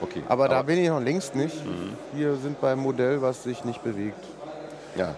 Okay. 0.00 0.22
Aber, 0.28 0.44
Aber, 0.44 0.54
da 0.54 0.62
bin 0.62 0.78
ich 0.78 0.88
noch 0.88 1.00
längst 1.00 1.34
nicht. 1.34 1.64
Mhm. 1.64 1.96
Wir 2.12 2.36
sind 2.36 2.60
beim 2.60 2.78
Modell, 2.78 3.20
was 3.22 3.42
sich 3.42 3.64
nicht 3.64 3.82
bewegt. 3.82 4.24
Ja. 4.96 5.14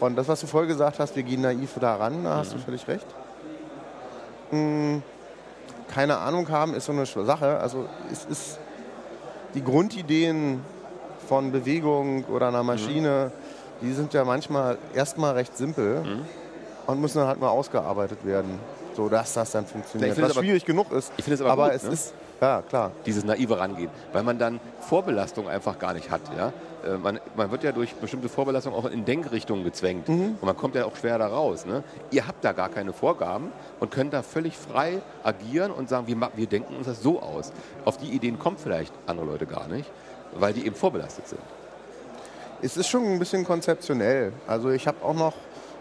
Und 0.00 0.16
das, 0.16 0.28
was 0.28 0.40
du 0.40 0.46
vorher 0.46 0.68
gesagt 0.68 0.98
hast, 0.98 1.14
wir 1.16 1.22
gehen 1.22 1.42
naiv 1.42 1.72
da 1.80 1.96
ran, 1.96 2.24
da 2.24 2.36
hast 2.36 2.52
du 2.52 2.56
mhm. 2.56 2.62
völlig 2.62 2.86
recht. 2.88 3.06
Hm, 4.50 5.02
keine 5.92 6.18
Ahnung 6.18 6.48
haben 6.48 6.74
ist 6.74 6.86
so 6.86 6.92
eine 6.92 7.06
Sache. 7.06 7.58
Also 7.58 7.86
es 8.10 8.24
ist 8.24 8.58
die 9.54 9.62
Grundideen 9.62 10.60
von 11.28 11.52
Bewegung 11.52 12.24
oder 12.24 12.48
einer 12.48 12.62
Maschine, 12.62 13.30
mhm. 13.30 13.86
die 13.86 13.92
sind 13.92 14.12
ja 14.12 14.24
manchmal 14.24 14.78
erstmal 14.94 15.34
recht 15.34 15.56
simpel. 15.56 16.02
Mhm 16.02 16.43
und 16.86 17.00
müssen 17.00 17.18
dann 17.18 17.28
halt 17.28 17.40
mal 17.40 17.48
ausgearbeitet 17.48 18.24
werden, 18.24 18.58
so 18.94 19.08
dass 19.08 19.34
das 19.34 19.52
dann 19.52 19.66
funktioniert. 19.66 20.20
Was 20.20 20.34
schwierig 20.34 20.64
genug 20.64 20.92
ist. 20.92 21.12
Ich 21.16 21.24
finde 21.24 21.34
es 21.34 21.40
aber, 21.40 21.52
aber 21.52 21.66
gut, 21.66 21.76
es 21.76 21.82
ne? 21.84 21.90
ist 21.90 22.14
ja 22.40 22.62
klar. 22.62 22.92
Dieses 23.06 23.24
naive 23.24 23.58
Rangehen, 23.58 23.90
weil 24.12 24.22
man 24.22 24.38
dann 24.38 24.60
Vorbelastung 24.80 25.48
einfach 25.48 25.78
gar 25.78 25.94
nicht 25.94 26.10
hat. 26.10 26.20
Ja? 26.36 26.52
Äh, 26.84 26.98
man, 26.98 27.20
man 27.36 27.50
wird 27.50 27.64
ja 27.64 27.72
durch 27.72 27.94
bestimmte 27.94 28.28
Vorbelastung 28.28 28.74
auch 28.74 28.84
in 28.86 29.04
Denkrichtungen 29.04 29.64
gezwängt 29.64 30.08
mhm. 30.08 30.36
und 30.40 30.44
man 30.44 30.56
kommt 30.56 30.74
ja 30.74 30.84
auch 30.84 30.96
schwer 30.96 31.18
da 31.18 31.26
raus. 31.26 31.66
Ne? 31.66 31.82
Ihr 32.10 32.26
habt 32.26 32.44
da 32.44 32.52
gar 32.52 32.68
keine 32.68 32.92
Vorgaben 32.92 33.52
und 33.80 33.90
könnt 33.90 34.12
da 34.12 34.22
völlig 34.22 34.56
frei 34.56 35.00
agieren 35.22 35.70
und 35.70 35.88
sagen, 35.88 36.06
wir, 36.06 36.30
wir 36.34 36.46
denken 36.46 36.76
uns 36.76 36.86
das 36.86 37.02
so 37.02 37.20
aus. 37.20 37.52
Auf 37.84 37.96
die 37.96 38.08
Ideen 38.08 38.38
kommen 38.38 38.56
vielleicht 38.58 38.92
andere 39.06 39.26
Leute 39.26 39.46
gar 39.46 39.68
nicht, 39.68 39.90
weil 40.34 40.52
die 40.52 40.66
eben 40.66 40.76
vorbelastet 40.76 41.28
sind. 41.28 41.40
Es 42.62 42.76
ist 42.76 42.88
schon 42.88 43.04
ein 43.04 43.18
bisschen 43.18 43.44
konzeptionell. 43.44 44.32
Also 44.46 44.70
ich 44.70 44.86
habe 44.86 45.04
auch 45.04 45.14
noch 45.14 45.34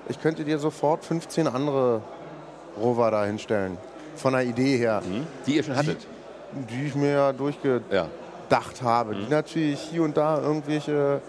ich 0.09 0.21
könnte 0.21 0.43
dir 0.43 0.59
sofort 0.59 1.05
15 1.05 1.47
andere 1.47 2.01
Rover 2.77 3.11
da 3.11 3.25
hinstellen. 3.25 3.77
Von 4.15 4.33
der 4.33 4.43
Idee 4.43 4.77
her. 4.77 5.01
Mhm. 5.05 5.25
Die 5.45 5.55
ihr 5.55 5.63
schon 5.63 5.75
hattet? 5.75 6.05
Die, 6.51 6.75
die 6.75 6.87
ich 6.87 6.95
mir 6.95 7.11
ja 7.11 7.33
durchgedacht 7.33 8.11
ja. 8.49 8.83
habe. 8.83 9.15
Mhm. 9.15 9.25
Die 9.25 9.31
natürlich 9.31 9.79
hier 9.79 10.03
und 10.03 10.17
da 10.17 10.39
irgendwelche 10.39 11.21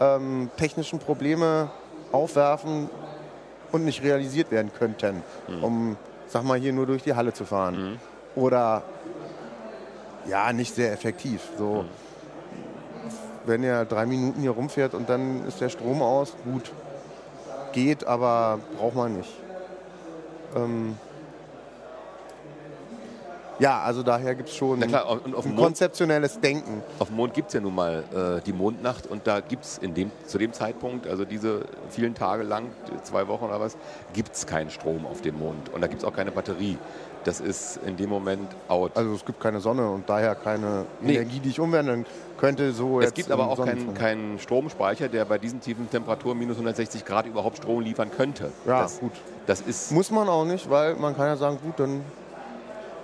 ähm, 0.00 0.50
technischen 0.56 0.98
Probleme 0.98 1.70
aufwerfen 2.12 2.88
und 3.72 3.84
nicht 3.84 4.02
realisiert 4.02 4.50
werden 4.50 4.72
könnten, 4.76 5.22
mhm. 5.48 5.64
um, 5.64 5.96
sag 6.26 6.44
mal, 6.44 6.58
hier 6.58 6.72
nur 6.72 6.86
durch 6.86 7.02
die 7.02 7.14
Halle 7.14 7.32
zu 7.32 7.44
fahren. 7.44 7.92
Mhm. 7.92 7.98
Oder 8.40 8.82
ja, 10.26 10.52
nicht 10.52 10.74
sehr 10.74 10.92
effektiv. 10.92 11.42
So, 11.58 11.82
mhm. 11.82 11.88
wenn 13.46 13.62
er 13.62 13.84
drei 13.84 14.06
Minuten 14.06 14.40
hier 14.40 14.50
rumfährt 14.50 14.94
und 14.94 15.08
dann 15.08 15.46
ist 15.46 15.60
der 15.60 15.68
Strom 15.68 16.02
aus, 16.02 16.34
gut, 16.44 16.72
geht, 17.72 18.06
aber 18.06 18.58
braucht 18.70 18.94
man 18.96 19.14
nicht. 19.14 19.46
Ähm, 20.54 21.00
ja, 23.60 23.80
also 23.82 24.02
daher 24.02 24.34
gibt 24.34 24.48
es 24.48 24.56
schon 24.56 24.80
Na 24.80 24.86
klar, 24.86 25.08
und 25.10 25.34
auf 25.34 25.42
dem 25.44 25.52
ein 25.52 25.54
Mond, 25.54 25.66
konzeptionelles 25.66 26.40
Denken. 26.40 26.82
auf 26.98 27.08
dem 27.08 27.16
Mond 27.16 27.34
gibt 27.34 27.48
es 27.48 27.54
ja 27.54 27.60
nun 27.60 27.74
mal 27.74 28.02
äh, 28.12 28.40
die 28.44 28.52
Mondnacht 28.52 29.06
und 29.06 29.26
da 29.26 29.40
gibt 29.40 29.64
es 29.64 29.78
dem, 29.80 30.10
zu 30.26 30.38
dem 30.38 30.52
Zeitpunkt, 30.52 31.06
also 31.06 31.24
diese 31.24 31.62
vielen 31.88 32.14
Tage 32.14 32.42
lang, 32.42 32.66
zwei 33.04 33.28
Wochen 33.28 33.44
oder 33.44 33.60
was, 33.60 33.76
gibt 34.14 34.34
es 34.34 34.46
keinen 34.46 34.70
Strom 34.70 35.06
auf 35.06 35.20
dem 35.20 35.38
Mond 35.38 35.68
und 35.72 35.80
da 35.80 35.86
gibt 35.86 36.02
es 36.02 36.08
auch 36.08 36.14
keine 36.14 36.32
Batterie. 36.32 36.78
Das 37.24 37.38
ist 37.38 37.78
in 37.84 37.98
dem 37.98 38.08
Moment 38.08 38.50
out. 38.68 38.92
Also 38.96 39.12
es 39.12 39.26
gibt 39.26 39.40
keine 39.40 39.60
Sonne 39.60 39.90
und 39.90 40.08
daher 40.08 40.34
keine 40.34 40.86
Nee. 41.02 41.16
Energie, 41.16 41.38
die 41.40 41.50
ich 41.50 41.60
umwandeln 41.60 42.06
könnte. 42.38 42.72
So 42.72 42.98
es 43.00 43.04
jetzt 43.06 43.14
gibt 43.14 43.30
aber 43.30 43.48
auch 43.50 43.62
keinen 43.62 43.92
keinen 43.92 44.38
Stromspeicher, 44.38 45.08
der 45.08 45.26
bei 45.26 45.36
diesen 45.36 45.60
tiefen 45.60 45.90
Temperaturen 45.90 46.38
minus 46.38 46.56
160 46.56 47.04
Grad 47.04 47.26
überhaupt 47.26 47.58
Strom 47.58 47.82
liefern 47.82 48.10
könnte. 48.10 48.50
Ja, 48.66 48.80
das, 48.84 49.00
gut. 49.00 49.12
Das 49.46 49.60
ist 49.60 49.92
Muss 49.92 50.10
man 50.10 50.30
auch 50.30 50.46
nicht, 50.46 50.70
weil 50.70 50.94
man 50.94 51.14
kann 51.14 51.26
ja 51.26 51.36
sagen, 51.36 51.58
gut, 51.62 51.78
dann, 51.78 52.00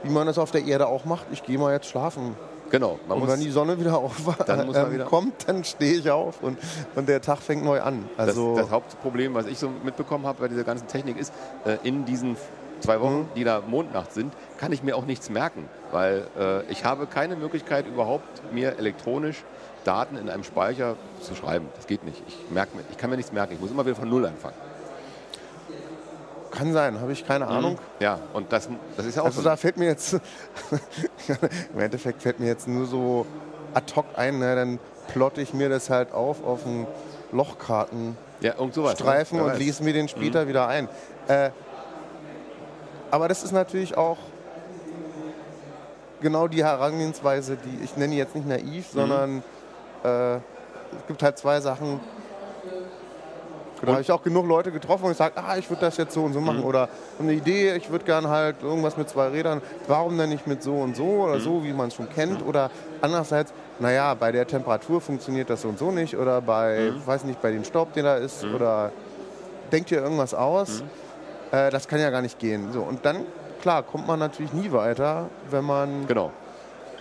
wie 0.06 0.12
man 0.12 0.26
das 0.26 0.38
auf 0.38 0.50
der 0.50 0.64
Erde 0.64 0.86
auch 0.86 1.04
macht, 1.04 1.26
ich 1.32 1.42
gehe 1.42 1.58
mal 1.58 1.72
jetzt 1.72 1.86
schlafen. 1.88 2.36
genau. 2.70 2.98
Man 3.08 3.20
und 3.20 3.28
wenn 3.28 3.40
die 3.40 3.50
Sonne 3.50 3.78
wieder 3.80 3.96
auf, 3.98 4.16
Dann 4.46 4.66
muss 4.66 4.76
man 4.76 4.86
ähm, 4.86 4.92
wieder- 4.92 5.04
kommt, 5.04 5.48
dann 5.48 5.64
stehe 5.64 5.94
ich 5.98 6.10
auf 6.10 6.42
und, 6.42 6.58
und 6.94 7.08
der 7.08 7.20
Tag 7.22 7.38
fängt 7.38 7.64
neu 7.64 7.80
an. 7.80 8.08
das, 8.16 8.28
Also 8.28 8.56
das 8.56 8.70
Hauptproblem, 8.70 9.34
was 9.34 9.46
ich 9.46 9.58
so 9.58 9.70
mitbekommen 9.84 10.26
habe 10.26 10.40
bei 10.40 10.48
dieser 10.48 10.64
ganzen 10.64 10.86
Technik, 10.88 11.18
ist, 11.18 11.32
äh, 11.64 11.76
in 11.82 12.04
diesen 12.04 12.36
zwei 12.80 13.00
Wochen, 13.00 13.20
Mhm. 13.20 13.28
die 13.36 13.44
da 13.44 13.62
Mondnacht 13.66 14.12
sind, 14.12 14.32
kann 14.58 14.70
ich 14.72 14.82
mir 14.82 14.96
auch 14.96 15.06
nichts 15.06 15.30
merken, 15.30 15.68
weil 15.92 16.26
äh, 16.38 16.62
ich 16.70 16.84
habe 16.84 17.06
keine 17.06 17.34
Möglichkeit 17.36 17.86
überhaupt 17.86 18.42
mir 18.52 18.78
elektronisch 18.78 19.42
Daten 19.84 20.16
in 20.16 20.28
einem 20.28 20.42
Speicher 20.44 20.96
zu 21.22 21.34
schreiben. 21.34 21.68
Das 21.76 21.86
geht 21.86 22.04
nicht. 22.04 22.20
Ich, 22.26 22.36
merk 22.50 22.74
mir, 22.74 22.82
ich 22.90 22.98
kann 22.98 23.08
mir 23.08 23.16
nichts 23.16 23.32
merken. 23.32 23.54
Ich 23.54 23.60
muss 23.60 23.70
immer 23.70 23.86
wieder 23.86 23.94
von 23.96 24.08
Null 24.10 24.26
anfangen. 24.26 24.54
Kann 26.56 26.72
sein, 26.72 27.00
habe 27.00 27.12
ich 27.12 27.26
keine 27.26 27.46
Ahnung. 27.48 27.78
Ja, 28.00 28.18
und 28.32 28.52
das, 28.52 28.68
das 28.96 29.06
ist 29.06 29.16
ja 29.16 29.22
auch 29.22 29.26
Also 29.26 29.42
so. 29.42 29.48
da 29.48 29.56
fällt 29.56 29.76
mir 29.76 29.86
jetzt, 29.86 30.14
im 31.74 31.80
Endeffekt 31.80 32.22
fällt 32.22 32.40
mir 32.40 32.46
jetzt 32.46 32.66
nur 32.68 32.86
so 32.86 33.26
ad 33.74 33.92
hoc 33.94 34.06
ein, 34.16 34.38
ne, 34.38 34.54
dann 34.56 34.78
plotte 35.08 35.40
ich 35.40 35.54
mir 35.54 35.68
das 35.68 35.90
halt 35.90 36.12
auf 36.12 36.44
auf 36.44 36.66
einen 36.66 36.86
Lochkartenstreifen 37.32 38.16
ja, 38.40 38.54
sowas. 38.72 39.32
ne? 39.32 39.42
Und 39.44 39.58
lese 39.58 39.82
mir 39.84 39.92
den 39.92 40.08
später 40.08 40.48
wieder 40.48 40.66
ein. 40.68 40.88
Äh, 41.28 41.50
aber 43.10 43.28
das 43.28 43.42
ist 43.44 43.52
natürlich 43.52 43.96
auch 43.96 44.18
genau 46.20 46.48
die 46.48 46.64
Herangehensweise, 46.64 47.56
die 47.56 47.84
ich 47.84 47.96
nenne 47.96 48.14
jetzt 48.14 48.34
nicht 48.34 48.48
naiv, 48.48 48.86
sondern 48.92 49.42
äh, 50.04 50.36
es 50.36 51.06
gibt 51.08 51.22
halt 51.22 51.38
zwei 51.38 51.60
Sachen. 51.60 52.00
Da 53.86 53.92
habe 53.92 54.02
ich 54.02 54.10
auch 54.10 54.22
genug 54.22 54.46
Leute 54.46 54.72
getroffen 54.72 55.04
und 55.04 55.10
gesagt, 55.10 55.38
ah, 55.38 55.56
ich 55.56 55.70
würde 55.70 55.82
das 55.82 55.96
jetzt 55.96 56.12
so 56.12 56.22
und 56.22 56.32
so 56.32 56.40
machen. 56.40 56.64
Oder 56.64 56.88
eine 57.20 57.32
Idee, 57.32 57.74
ich 57.76 57.90
würde 57.90 58.04
gern 58.04 58.28
halt 58.28 58.62
irgendwas 58.62 58.96
mit 58.96 59.08
zwei 59.08 59.28
Rädern. 59.28 59.62
Warum 59.86 60.18
denn 60.18 60.28
nicht 60.28 60.46
mit 60.46 60.62
so 60.62 60.74
und 60.74 60.96
so 60.96 61.04
oder 61.04 61.40
so, 61.40 61.62
wie 61.64 61.72
man 61.72 61.88
es 61.88 61.94
schon 61.94 62.08
kennt? 62.08 62.44
Oder 62.44 62.70
andererseits, 63.00 63.52
naja, 63.78 64.14
bei 64.14 64.32
der 64.32 64.46
Temperatur 64.46 65.00
funktioniert 65.00 65.50
das 65.50 65.62
so 65.62 65.68
und 65.68 65.78
so 65.78 65.90
nicht. 65.90 66.16
Oder 66.16 66.40
bei, 66.40 66.92
weiß 67.04 67.24
nicht, 67.24 67.40
bei 67.40 67.52
dem 67.52 67.64
Staub, 67.64 67.92
der 67.92 68.02
da 68.02 68.16
ist. 68.16 68.44
Oder 68.44 68.90
denkt 69.70 69.90
ihr 69.90 70.02
irgendwas 70.02 70.34
aus? 70.34 70.82
Äh, 71.52 71.70
das 71.70 71.86
kann 71.86 72.00
ja 72.00 72.10
gar 72.10 72.22
nicht 72.22 72.38
gehen. 72.38 72.72
So, 72.72 72.80
und 72.82 73.04
dann, 73.04 73.24
klar, 73.62 73.82
kommt 73.82 74.06
man 74.06 74.18
natürlich 74.18 74.52
nie 74.52 74.72
weiter, 74.72 75.28
wenn 75.50 75.64
man, 75.64 76.06
Genau, 76.06 76.32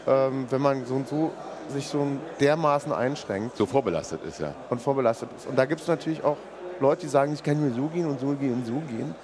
ähm, 0.07 0.45
wenn 0.49 0.61
man 0.61 0.85
so 0.85 0.95
und 0.95 1.07
so 1.07 1.31
sich 1.69 1.87
so 1.87 2.05
dermaßen 2.39 2.91
einschränkt 2.91 3.57
so 3.57 3.65
vorbelastet 3.65 4.21
ist 4.23 4.39
ja. 4.39 4.53
und 4.69 4.81
vorbelastet 4.81 5.29
ist. 5.35 5.47
Und 5.47 5.57
da 5.57 5.65
gibt 5.65 5.81
es 5.81 5.87
natürlich 5.87 6.23
auch 6.23 6.37
Leute, 6.79 7.01
die 7.01 7.07
sagen, 7.07 7.33
ich 7.33 7.43
kann 7.43 7.59
nur 7.59 7.73
so 7.73 7.87
gehen 7.87 8.05
und 8.07 8.19
so 8.19 8.27
gehen 8.33 8.53
und 8.53 8.65
so 8.65 8.73
gehen. 8.73 9.15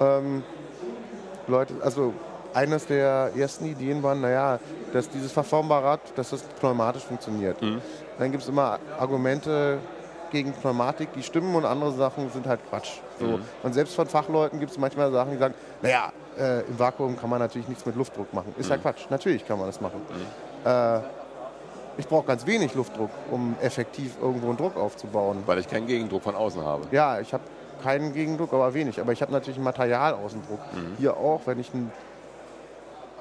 Ähm, 0.00 0.42
Leute, 1.46 1.74
also 1.82 2.12
eines 2.54 2.86
der 2.86 3.32
ersten 3.36 3.66
Ideen 3.66 4.02
waren, 4.02 4.20
naja, 4.20 4.58
dass 4.92 5.08
dieses 5.10 5.32
verformbare 5.32 5.84
Rad, 5.84 6.00
dass 6.16 6.30
das 6.30 6.42
pneumatisch 6.42 7.02
funktioniert. 7.02 7.56
Dann 8.18 8.30
gibt 8.30 8.42
es 8.42 8.48
immer 8.48 8.78
Argumente 8.98 9.78
gegen 10.30 10.52
Pneumatik, 10.52 11.12
die 11.14 11.22
stimmen 11.22 11.54
und 11.54 11.64
andere 11.64 11.92
Sachen 11.92 12.30
sind 12.30 12.46
halt 12.46 12.60
Quatsch. 12.68 13.00
So. 13.20 13.38
Und 13.62 13.72
selbst 13.72 13.94
von 13.94 14.06
Fachleuten 14.06 14.58
gibt 14.58 14.72
es 14.72 14.78
manchmal 14.78 15.12
Sachen, 15.12 15.32
die 15.32 15.38
sagen, 15.38 15.54
naja, 15.82 16.12
äh, 16.38 16.60
im 16.62 16.78
Vakuum 16.78 17.16
kann 17.16 17.30
man 17.30 17.38
natürlich 17.38 17.68
nichts 17.68 17.86
mit 17.86 17.94
Luftdruck 17.96 18.32
machen. 18.34 18.54
Ist 18.58 18.70
ja 18.70 18.76
Quatsch, 18.76 19.06
natürlich 19.10 19.46
kann 19.46 19.58
man 19.58 19.66
das 19.68 19.80
machen. 19.80 20.00
Äh, 20.64 21.00
ich 21.96 22.08
brauche 22.08 22.26
ganz 22.26 22.46
wenig 22.46 22.74
Luftdruck, 22.74 23.10
um 23.30 23.56
effektiv 23.62 24.16
irgendwo 24.20 24.48
einen 24.48 24.56
Druck 24.56 24.76
aufzubauen. 24.76 25.42
Weil 25.46 25.58
ich 25.58 25.68
keinen 25.68 25.86
Gegendruck 25.86 26.22
von 26.22 26.34
außen 26.34 26.64
habe. 26.64 26.86
Ja, 26.90 27.20
ich 27.20 27.32
habe 27.32 27.44
keinen 27.82 28.12
Gegendruck, 28.12 28.52
aber 28.52 28.72
wenig. 28.74 29.00
Aber 29.00 29.12
ich 29.12 29.22
habe 29.22 29.32
natürlich 29.32 29.56
einen 29.56 29.64
Materialaußendruck. 29.64 30.60
Hier 30.98 31.16
auch, 31.16 31.42
wenn 31.46 31.60
ich 31.60 31.72
einen, 31.72 31.92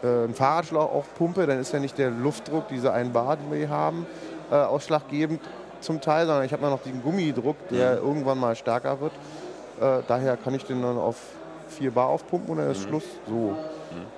äh, 0.02 0.08
einen 0.08 0.34
Fahrradschlauch 0.34 0.92
aufpumpe, 0.92 1.46
dann 1.46 1.60
ist 1.60 1.74
ja 1.74 1.80
nicht 1.80 1.98
der 1.98 2.10
Luftdruck, 2.10 2.68
diese 2.68 2.94
1 2.94 3.12
Bar, 3.12 3.38
die 3.38 3.52
wir 3.52 3.58
hier 3.58 3.70
haben, 3.70 4.06
äh, 4.52 4.56
ausschlaggebend 4.56 5.42
zum 5.82 6.00
Teil, 6.02 6.26
sondern 6.26 6.46
ich 6.46 6.54
habe 6.54 6.66
noch 6.66 6.82
den 6.82 7.02
Gummidruck, 7.04 7.58
der 7.70 7.98
irgendwann 7.98 8.40
mal 8.40 8.56
stärker 8.56 9.00
wird. 9.02 9.12
Äh, 9.82 10.02
daher 10.08 10.38
kann 10.38 10.54
ich 10.56 10.64
den 10.66 10.82
dann 10.82 10.98
auf 10.98 11.18
4 11.68 11.92
Bar 11.92 12.08
aufpumpen 12.08 12.52
und 12.52 12.58
dann 12.58 12.72
ist 12.72 12.84
Schluss. 12.84 13.04
So. 13.28 13.56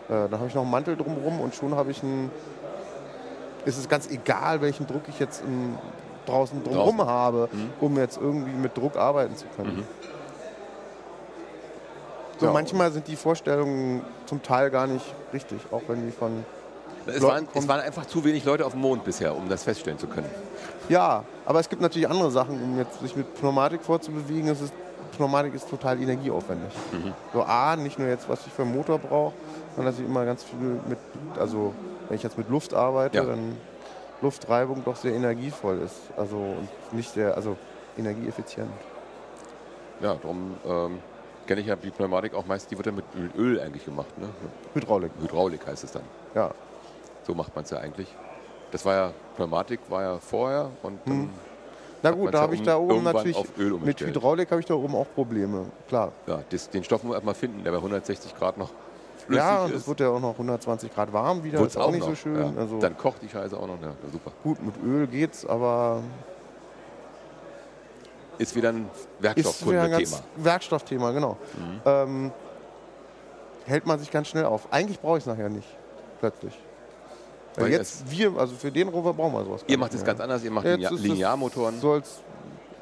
Äh, 0.08 0.30
dann 0.30 0.40
habe 0.40 0.48
ich 0.48 0.56
noch 0.56 0.62
einen 0.62 0.72
Mantel 0.72 0.96
drumherum 0.96 1.42
und 1.42 1.56
schon 1.56 1.76
habe 1.76 1.92
ich 1.92 2.04
einen. 2.04 2.32
Ist 3.66 3.78
es 3.78 3.90
ganz 3.90 4.10
egal, 4.10 4.62
welchen 4.62 4.86
Druck 4.88 5.04
ich 5.08 5.20
jetzt 5.20 5.44
im, 5.44 5.78
draußen 6.26 6.64
drumherum 6.64 6.98
Draußen. 6.98 7.12
habe, 7.12 7.50
um 7.82 7.98
jetzt 7.98 8.18
irgendwie 8.18 8.52
mit 8.52 8.76
Druck 8.78 8.96
arbeiten 8.98 9.36
zu 9.36 9.46
können. 9.56 9.84
So, 12.40 12.48
Ja. 12.48 12.52
manchmal 12.52 12.92
sind 12.92 13.08
die 13.08 13.16
Vorstellungen 13.16 14.02
zum 14.26 14.42
Teil 14.44 14.70
gar 14.70 14.88
nicht 14.88 15.06
richtig, 15.34 15.60
auch 15.72 15.82
wenn 15.88 16.06
die 16.06 16.12
von. 16.12 16.44
Es 17.08 17.22
waren, 17.22 17.48
es 17.54 17.68
waren 17.68 17.82
einfach 17.82 18.06
zu 18.08 18.24
wenig 18.24 18.44
Leute 18.46 18.66
auf 18.66 18.72
dem 18.74 18.82
Mond 18.82 19.04
bisher, 19.06 19.36
um 19.38 19.48
das 19.48 19.64
feststellen 19.64 20.00
zu 20.00 20.08
können. 20.08 20.30
Ja, 20.90 21.24
aber 21.46 21.60
es 21.60 21.70
gibt 21.70 21.82
natürlich 21.82 22.10
andere 22.10 22.32
Sachen, 22.32 22.62
um 22.62 22.78
jetzt 22.80 23.00
sich 23.00 23.16
mit 23.16 23.34
Pneumatik 23.36 23.84
vorzubewegen. 23.84 24.50
Es 24.50 24.60
ist, 24.62 24.74
Pneumatik 25.16 25.54
ist 25.54 25.70
total 25.70 26.02
energieaufwendig. 26.02 26.74
So 27.32 27.44
A, 27.44 27.76
nicht 27.76 28.00
nur 28.00 28.08
jetzt, 28.08 28.28
was 28.28 28.46
ich 28.48 28.52
für 28.52 28.64
einen 28.64 28.76
Motor 28.76 28.98
brauche, 28.98 29.34
sondern 29.76 29.94
dass 29.94 30.00
ich 30.02 30.06
immer 30.08 30.26
ganz 30.26 30.44
viel 30.44 30.58
mit, 30.90 30.98
also 31.40 31.74
wenn 32.08 32.16
ich 32.18 32.24
jetzt 32.24 32.38
mit 32.38 32.50
Luft 32.50 32.74
arbeite, 32.74 33.18
Ja. 33.18 33.24
dann 33.26 33.58
Luftreibung 34.22 34.84
doch 34.86 34.96
sehr 34.96 35.14
energievoll 35.14 35.80
ist. 35.82 35.96
Also 36.18 36.38
und 36.38 36.68
nicht 36.94 37.12
sehr, 37.12 37.36
also 37.36 37.58
energieeffizient. 37.98 38.70
Ja, 40.02 40.16
darum 40.16 40.56
ähm, 40.66 41.00
kenne 41.48 41.62
ich 41.62 41.68
ja 41.68 41.76
die 41.76 41.90
Pneumatik 41.90 42.34
auch 42.34 42.46
meist, 42.46 42.70
die 42.72 42.78
wird 42.78 42.88
dann 42.88 42.96
mit 42.96 43.06
Öl 43.38 43.60
eigentlich 43.60 43.86
gemacht. 43.86 44.18
Ne? 44.18 44.28
Hydraulik, 44.74 45.12
Hydraulik 45.22 45.66
heißt 45.66 45.84
es 45.84 45.92
dann. 45.92 46.04
ja. 46.34 46.52
So 47.24 47.34
macht 47.34 47.56
man 47.56 47.64
es 47.64 47.72
ja 47.72 47.80
eigentlich. 47.80 48.08
Das 48.72 48.86
war 48.86 48.94
ja, 48.94 49.12
Pneumatik 49.36 49.80
war 49.90 50.04
ja 50.04 50.18
vorher 50.20 50.70
und 50.84 51.00
dann, 51.06 51.30
Na 52.04 52.12
gut, 52.12 52.32
da 52.32 52.38
ja 52.38 52.42
habe 52.44 52.54
ich 52.54 52.62
da 52.62 52.78
oben 52.78 53.02
natürlich, 53.04 53.36
auf 53.36 53.48
Öl 53.58 53.80
mit. 53.80 54.00
Hydraulik 54.00 54.52
habe 54.52 54.60
ich 54.62 54.68
da 54.68 54.76
oben 54.76 54.94
auch 54.96 55.08
Probleme, 55.16 55.66
klar. 55.88 56.12
ja, 56.28 56.42
das, 56.50 56.70
den 56.70 56.84
Stoff 56.84 57.02
muss 57.02 57.10
man 57.10 57.16
erstmal 57.16 57.34
finden, 57.34 57.64
der 57.64 57.72
bei 57.72 57.78
160 57.78 58.36
Grad 58.38 58.58
noch 58.60 58.70
flüssig 59.26 59.44
Ja, 59.44 59.64
und 59.64 59.72
es 59.72 59.82
ist. 59.82 59.88
wird 59.88 60.00
ja 60.00 60.10
auch 60.10 60.20
noch 60.20 60.32
120 60.34 60.94
Grad 60.94 61.12
warm 61.14 61.44
wieder, 61.44 61.60
Wird's 61.60 61.76
ist 61.76 61.82
auch, 61.82 61.92
nicht 61.92 62.04
so 62.04 62.10
noch, 62.12 62.18
schön. 62.18 62.56
Ja. 62.56 62.62
Also 62.62 62.80
Dann 62.80 62.98
kocht 62.98 63.22
die 63.22 63.30
Scheiße 63.30 63.58
auch 63.58 63.68
noch. 63.68 63.82
Ja, 63.82 63.94
super. 64.12 64.32
gut, 64.44 64.64
mit 64.64 64.76
Öl 64.84 65.08
geht's, 65.08 65.46
aber 65.46 66.02
Ist 68.38 68.56
wieder 68.56 68.70
ein 68.70 68.90
ist 69.36 69.66
ganz 69.66 70.24
Werkstoffthema, 70.38 71.12
genau. 71.12 71.38
Mhm. 71.58 71.82
Ähm, 71.86 72.32
hält 73.66 73.86
man 73.86 74.00
sich 74.00 74.12
ganz 74.12 74.28
schnell 74.28 74.46
auf. 74.46 74.68
Eigentlich 74.72 75.00
brauche 75.00 75.18
ich 75.18 75.24
es 75.24 75.28
nachher 75.28 75.50
nicht, 75.50 75.68
plötzlich. 76.20 76.54
Weil 77.58 77.72
jetzt, 77.72 78.10
wir, 78.12 78.34
also 78.38 78.56
für 78.56 78.72
den 78.72 78.90
Rover 78.90 79.14
brauchen 79.14 79.34
wir 79.34 79.44
sowas. 79.46 79.62
Ihr 79.62 79.68
nicht 79.70 79.80
macht 79.80 79.94
es 79.94 80.04
ganz 80.04 80.20
anders, 80.20 80.44
ihr 80.44 80.52
macht 80.52 80.66
Jetzt 80.66 80.92
ist 80.92 81.02
Linearmotoren. 81.02 81.80
Soll's, 81.80 82.20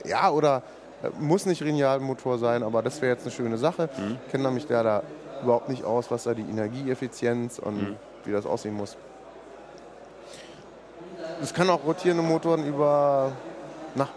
ja, 0.03 0.31
oder 0.31 0.63
äh, 1.03 1.09
muss 1.19 1.45
nicht 1.45 1.61
Linearmotor 1.61 2.39
sein, 2.39 2.63
aber 2.63 2.81
das 2.81 3.01
wäre 3.01 3.13
jetzt 3.13 3.23
eine 3.23 3.31
schöne 3.31 3.57
Sache. 3.57 3.89
Mhm. 3.97 4.17
Ich 4.25 4.31
kenne 4.31 4.49
mich 4.51 4.65
da, 4.65 4.81
da 4.81 5.03
überhaupt 5.43 5.69
nicht 5.69 5.83
aus, 5.83 6.09
was 6.11 6.23
da 6.23 6.33
die 6.33 6.41
Energieeffizienz 6.41 7.59
und 7.59 7.75
Mhm. 7.81 7.95
wie 8.25 8.31
das 8.31 8.45
aussehen 8.45 8.75
muss. 8.75 8.97
Es 11.41 11.53
kann 11.53 11.69
auch 11.69 11.83
rotierende 11.85 12.23
Motoren 12.23 12.65
über, 12.65 13.31
na, 13.95 14.07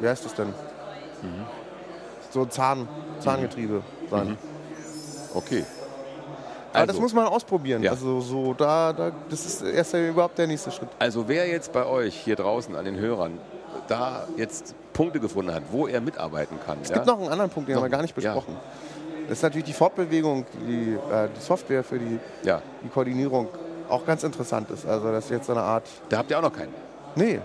wie 0.00 0.08
heißt 0.08 0.24
das 0.24 0.34
denn? 0.34 0.48
Mhm. 0.48 1.46
So 2.30 2.44
Zahn, 2.46 2.88
Zahngetriebe 3.20 3.82
sein. 4.10 4.36
Okay. 5.34 5.64
Aber 6.72 6.86
das 6.86 6.96
Also- 6.96 7.00
muss 7.02 7.14
man 7.14 7.26
ausprobieren. 7.26 7.82
Ja. 7.82 7.92
Also 7.92 8.20
so 8.20 8.52
da, 8.52 8.92
da, 8.92 9.10
das 9.30 9.46
ist 9.46 9.62
erst 9.62 9.94
ja 9.94 10.00
überhaupt 10.06 10.36
der 10.36 10.46
nächste 10.46 10.70
Schritt. 10.70 10.88
Also 10.98 11.26
wer 11.28 11.48
jetzt 11.48 11.72
bei 11.72 11.86
euch 11.86 12.14
hier 12.14 12.36
draußen 12.36 12.74
an 12.76 12.84
den 12.84 12.96
Hörern 12.96 13.38
da 13.88 14.26
jetzt 14.36 14.74
Punkte 14.92 15.20
gefunden 15.20 15.54
hat, 15.54 15.62
wo 15.70 15.86
er 15.86 16.00
mitarbeiten 16.00 16.58
kann. 16.66 16.78
Es 16.82 16.88
ja? 16.88 16.96
gibt 16.96 17.06
noch 17.06 17.18
einen 17.20 17.28
anderen 17.30 17.50
Punkt, 17.50 17.68
den 17.68 17.74
Noch- 17.76 17.82
haben 17.82 17.90
wir 17.90 17.96
gar 17.96 18.02
nicht 18.02 18.16
ja. 18.20 18.34
besprochen. 18.34 18.56
Das 18.56 18.95
ist 19.28 19.42
natürlich 19.42 19.64
die 19.66 19.72
Fortbewegung, 19.72 20.44
die, 20.66 20.94
äh, 20.94 21.28
die 21.36 21.40
Software 21.40 21.82
für 21.84 21.98
die, 21.98 22.18
ja, 22.42 22.62
die 22.84 22.88
Koordinierung 22.88 23.48
auch 23.88 24.04
ganz 24.04 24.22
interessant 24.24 24.70
ist. 24.70 24.86
Also 24.86 25.10
das 25.12 25.24
ist 25.26 25.30
jetzt 25.30 25.46
so 25.46 25.52
eine 25.52 25.62
Art. 25.62 25.84
da 26.08 26.18
habt 26.18 26.30
ihr 26.30 26.38
auch 26.38 26.42
noch 26.42 26.52
keinen. 26.52 26.74
Nee. 27.14 27.40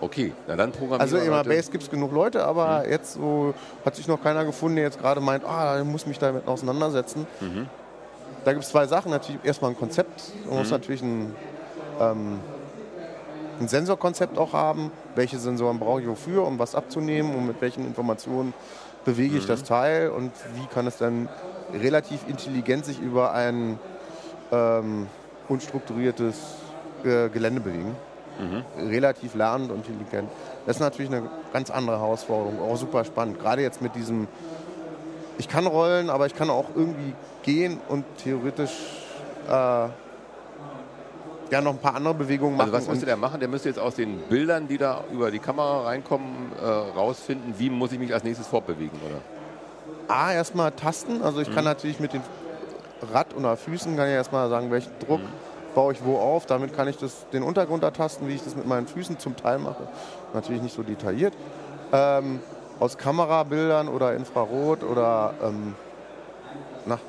Okay, 0.00 0.32
na 0.46 0.56
dann 0.56 0.72
programmieren 0.72 1.00
Also 1.00 1.18
heute- 1.18 1.48
Base 1.48 1.70
gibt 1.70 1.84
es 1.84 1.90
genug 1.90 2.12
Leute, 2.12 2.44
aber 2.44 2.86
jetzt 2.88 3.14
so 3.14 3.54
hat 3.84 3.96
sich 3.96 4.06
noch 4.06 4.22
keiner 4.22 4.44
gefunden, 4.44 4.76
der 4.76 4.84
jetzt 4.84 5.00
gerade 5.00 5.20
meint, 5.22 5.44
ah, 5.44 5.78
ich 5.78 5.84
muss 5.86 6.06
mich 6.06 6.18
damit 6.18 6.46
auseinandersetzen. 6.46 7.26
Da 8.44 8.52
gibt 8.52 8.64
es 8.64 8.70
zwei 8.70 8.86
Sachen. 8.86 9.10
Natürlich 9.10 9.40
erstmal 9.42 9.70
ein 9.72 9.76
Konzept. 9.76 10.22
Man 10.48 10.58
muss 10.58 10.70
natürlich 10.70 11.02
ein, 11.02 11.34
ähm, 12.00 12.40
ein 13.60 13.68
Sensorkonzept 13.68 14.38
auch 14.38 14.52
haben. 14.52 14.90
Welche 15.14 15.38
Sensoren 15.38 15.78
brauche 15.78 16.02
ich 16.02 16.08
wofür, 16.08 16.46
um 16.46 16.58
was 16.58 16.74
abzunehmen 16.74 17.34
und 17.34 17.46
mit 17.46 17.60
welchen 17.60 17.86
Informationen 17.86 18.54
bewege 19.04 19.38
ich 19.38 19.46
das 19.46 19.62
Teil 19.62 20.10
und 20.10 20.32
wie 20.54 20.66
kann 20.66 20.86
es 20.86 20.96
dann 20.96 21.28
relativ 21.72 22.28
intelligent 22.28 22.84
sich 22.84 23.00
über 23.00 23.32
ein 23.32 23.78
ähm, 24.52 25.06
unstrukturiertes 25.48 26.36
äh, 27.04 27.28
Gelände 27.28 27.60
bewegen 27.60 27.94
relativ 28.78 29.34
lernend 29.34 29.70
und 29.70 29.86
intelligent. 29.86 30.28
Das 30.66 30.76
ist 30.76 30.80
natürlich 30.80 31.10
eine 31.10 31.28
ganz 31.52 31.70
andere 31.70 31.98
Herausforderung, 31.98 32.60
auch 32.60 32.76
super 32.76 33.04
spannend. 33.04 33.38
Gerade 33.38 33.62
jetzt 33.62 33.80
mit 33.80 33.94
diesem, 33.94 34.28
ich 35.38 35.48
kann 35.48 35.66
rollen, 35.66 36.10
aber 36.10 36.26
ich 36.26 36.34
kann 36.34 36.50
auch 36.50 36.66
irgendwie 36.74 37.14
gehen 37.42 37.80
und 37.88 38.04
theoretisch 38.18 38.72
äh, 39.48 39.88
ja 41.50 41.60
noch 41.60 41.72
ein 41.72 41.78
paar 41.78 41.94
andere 41.94 42.14
Bewegungen 42.14 42.56
machen. 42.56 42.72
Also 42.72 42.86
was 42.86 42.88
müsste 42.88 43.06
der 43.06 43.16
machen? 43.16 43.40
Der 43.40 43.48
müsste 43.48 43.68
jetzt 43.68 43.78
aus 43.78 43.94
den 43.94 44.18
Bildern, 44.28 44.68
die 44.68 44.78
da 44.78 45.04
über 45.12 45.30
die 45.30 45.38
Kamera 45.38 45.84
reinkommen, 45.84 46.52
äh, 46.60 46.66
rausfinden, 46.66 47.54
wie 47.58 47.70
muss 47.70 47.92
ich 47.92 47.98
mich 47.98 48.12
als 48.12 48.24
nächstes 48.24 48.46
fortbewegen, 48.46 48.98
oder? 49.04 50.14
A, 50.14 50.32
erstmal 50.32 50.72
tasten. 50.72 51.22
Also 51.22 51.40
ich 51.40 51.52
kann 51.52 51.64
natürlich 51.64 52.00
mit 52.00 52.12
den 52.12 52.22
Rad 53.12 53.34
oder 53.36 53.56
Füßen 53.56 53.96
kann 53.96 54.06
ich 54.08 54.14
erstmal 54.14 54.48
sagen, 54.48 54.70
welchen 54.70 54.92
Druck 55.06 55.20
baue 55.74 55.92
ich 55.92 56.04
wo 56.04 56.16
auf. 56.16 56.46
Damit 56.46 56.74
kann 56.74 56.88
ich 56.88 56.96
das, 56.96 57.28
den 57.32 57.42
Untergrund 57.42 57.82
ertasten, 57.82 58.28
wie 58.28 58.34
ich 58.34 58.42
das 58.42 58.56
mit 58.56 58.66
meinen 58.66 58.86
Füßen 58.86 59.18
zum 59.18 59.36
Teil 59.36 59.58
mache. 59.58 59.88
Natürlich 60.32 60.62
nicht 60.62 60.74
so 60.74 60.82
detailliert. 60.82 61.34
Ähm, 61.92 62.40
aus 62.80 62.98
Kamerabildern 62.98 63.88
oder 63.88 64.14
Infrarot 64.14 64.82
oder 64.82 65.34
ähm, 65.42 65.74
nach 66.84 67.00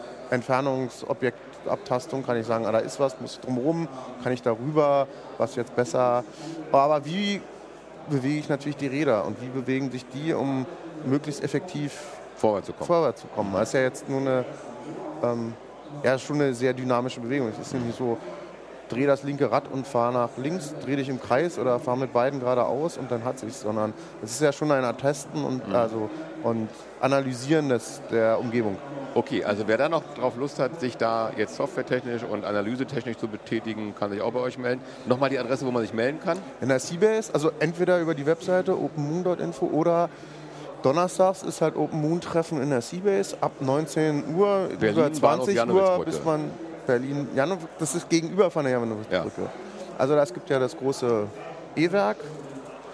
Entfernungsobjektabtastung 1.67 2.25
kann 2.25 2.37
ich 2.37 2.45
sagen, 2.45 2.65
ah, 2.65 2.71
da 2.71 2.79
ist 2.79 2.99
was, 2.99 3.19
muss 3.19 3.33
ich 3.33 3.39
drumherum, 3.39 3.87
kann 4.23 4.31
ich 4.33 4.41
darüber, 4.41 5.07
was 5.37 5.55
jetzt 5.55 5.75
besser. 5.75 6.23
Aber 6.71 7.05
wie 7.05 7.41
bewege 8.09 8.39
ich 8.39 8.49
natürlich 8.49 8.77
die 8.77 8.87
Räder 8.87 9.25
und 9.25 9.41
wie 9.41 9.47
bewegen 9.47 9.91
sich 9.91 10.05
die, 10.13 10.33
um 10.33 10.65
möglichst 11.05 11.43
effektiv 11.43 11.99
Vorwärts 12.35 12.67
zu 12.67 12.73
kommen. 12.73 12.87
vorwärts 12.87 13.21
zu 13.21 13.27
kommen. 13.27 13.53
Das 13.53 13.69
ist 13.69 13.73
ja 13.73 13.81
jetzt 13.81 14.07
nur 14.09 14.21
eine, 14.21 14.45
ähm, 15.23 15.53
ja, 16.03 16.17
schon 16.17 16.41
eine 16.41 16.53
sehr 16.53 16.73
dynamische 16.73 17.19
Bewegung. 17.19 17.49
Es 17.49 17.59
ist 17.59 17.73
nicht 17.73 17.97
so, 17.97 18.17
dreh 18.89 19.05
das 19.05 19.23
linke 19.23 19.51
Rad 19.51 19.65
und 19.71 19.87
fahr 19.87 20.11
nach 20.11 20.29
links, 20.37 20.73
dreh 20.83 20.95
dich 20.95 21.09
im 21.09 21.21
Kreis 21.21 21.59
oder 21.59 21.79
fahr 21.79 21.95
mit 21.95 22.13
beiden 22.13 22.39
geradeaus 22.39 22.97
und 22.97 23.11
dann 23.11 23.23
hat 23.23 23.39
sich, 23.39 23.53
sondern 23.53 23.93
es 24.23 24.31
ist 24.31 24.41
ja 24.41 24.51
schon 24.51 24.71
ein 24.71 24.83
Attesten 24.83 25.43
und, 25.43 25.63
also, 25.73 26.09
und 26.43 26.69
Analysieren 26.99 27.69
des, 27.69 28.01
der 28.11 28.39
Umgebung. 28.39 28.77
Okay, 29.13 29.43
also 29.43 29.67
wer 29.67 29.77
da 29.77 29.89
noch 29.89 30.03
drauf 30.15 30.35
Lust 30.37 30.59
hat, 30.59 30.79
sich 30.79 30.97
da 30.97 31.31
jetzt 31.35 31.55
softwaretechnisch 31.55 32.23
und 32.23 32.45
analysetechnisch 32.45 33.17
zu 33.17 33.27
betätigen, 33.27 33.95
kann 33.97 34.11
sich 34.11 34.21
auch 34.21 34.31
bei 34.31 34.39
euch 34.39 34.57
melden. 34.57 34.81
Nochmal 35.05 35.29
die 35.29 35.39
Adresse, 35.39 35.65
wo 35.65 35.71
man 35.71 35.81
sich 35.81 35.93
melden 35.93 36.19
kann. 36.23 36.37
In 36.61 36.69
der 36.69 36.79
Seabase, 36.79 37.33
also 37.33 37.51
entweder 37.59 37.99
über 37.99 38.15
die 38.15 38.25
Webseite 38.25 38.79
openmoon.info 38.79 39.65
oder 39.67 40.09
donnerstags 40.83 41.43
ist 41.43 41.61
halt 41.61 41.75
Open 41.75 42.01
Moon 42.01 42.21
Treffen 42.21 42.61
in 42.61 42.69
der 42.69 42.81
Seabase 42.81 43.37
ab 43.41 43.53
19 43.59 44.35
Uhr, 44.35 44.69
Berlin, 44.79 44.97
über 44.97 45.13
20 45.13 45.55
Bahnhof 45.55 45.97
Uhr, 45.99 46.05
bis 46.05 46.23
man 46.23 46.51
Berlin, 46.87 47.27
Janov, 47.35 47.59
das 47.79 47.93
ist 47.93 48.09
gegenüber 48.09 48.49
von 48.49 48.63
der 48.63 48.73
Janowitzbrücke. 48.73 49.41
Ja. 49.41 49.49
Also 49.97 50.15
das 50.15 50.33
gibt 50.33 50.49
ja 50.49 50.57
das 50.59 50.75
große 50.77 51.27
E-Werk 51.75 52.17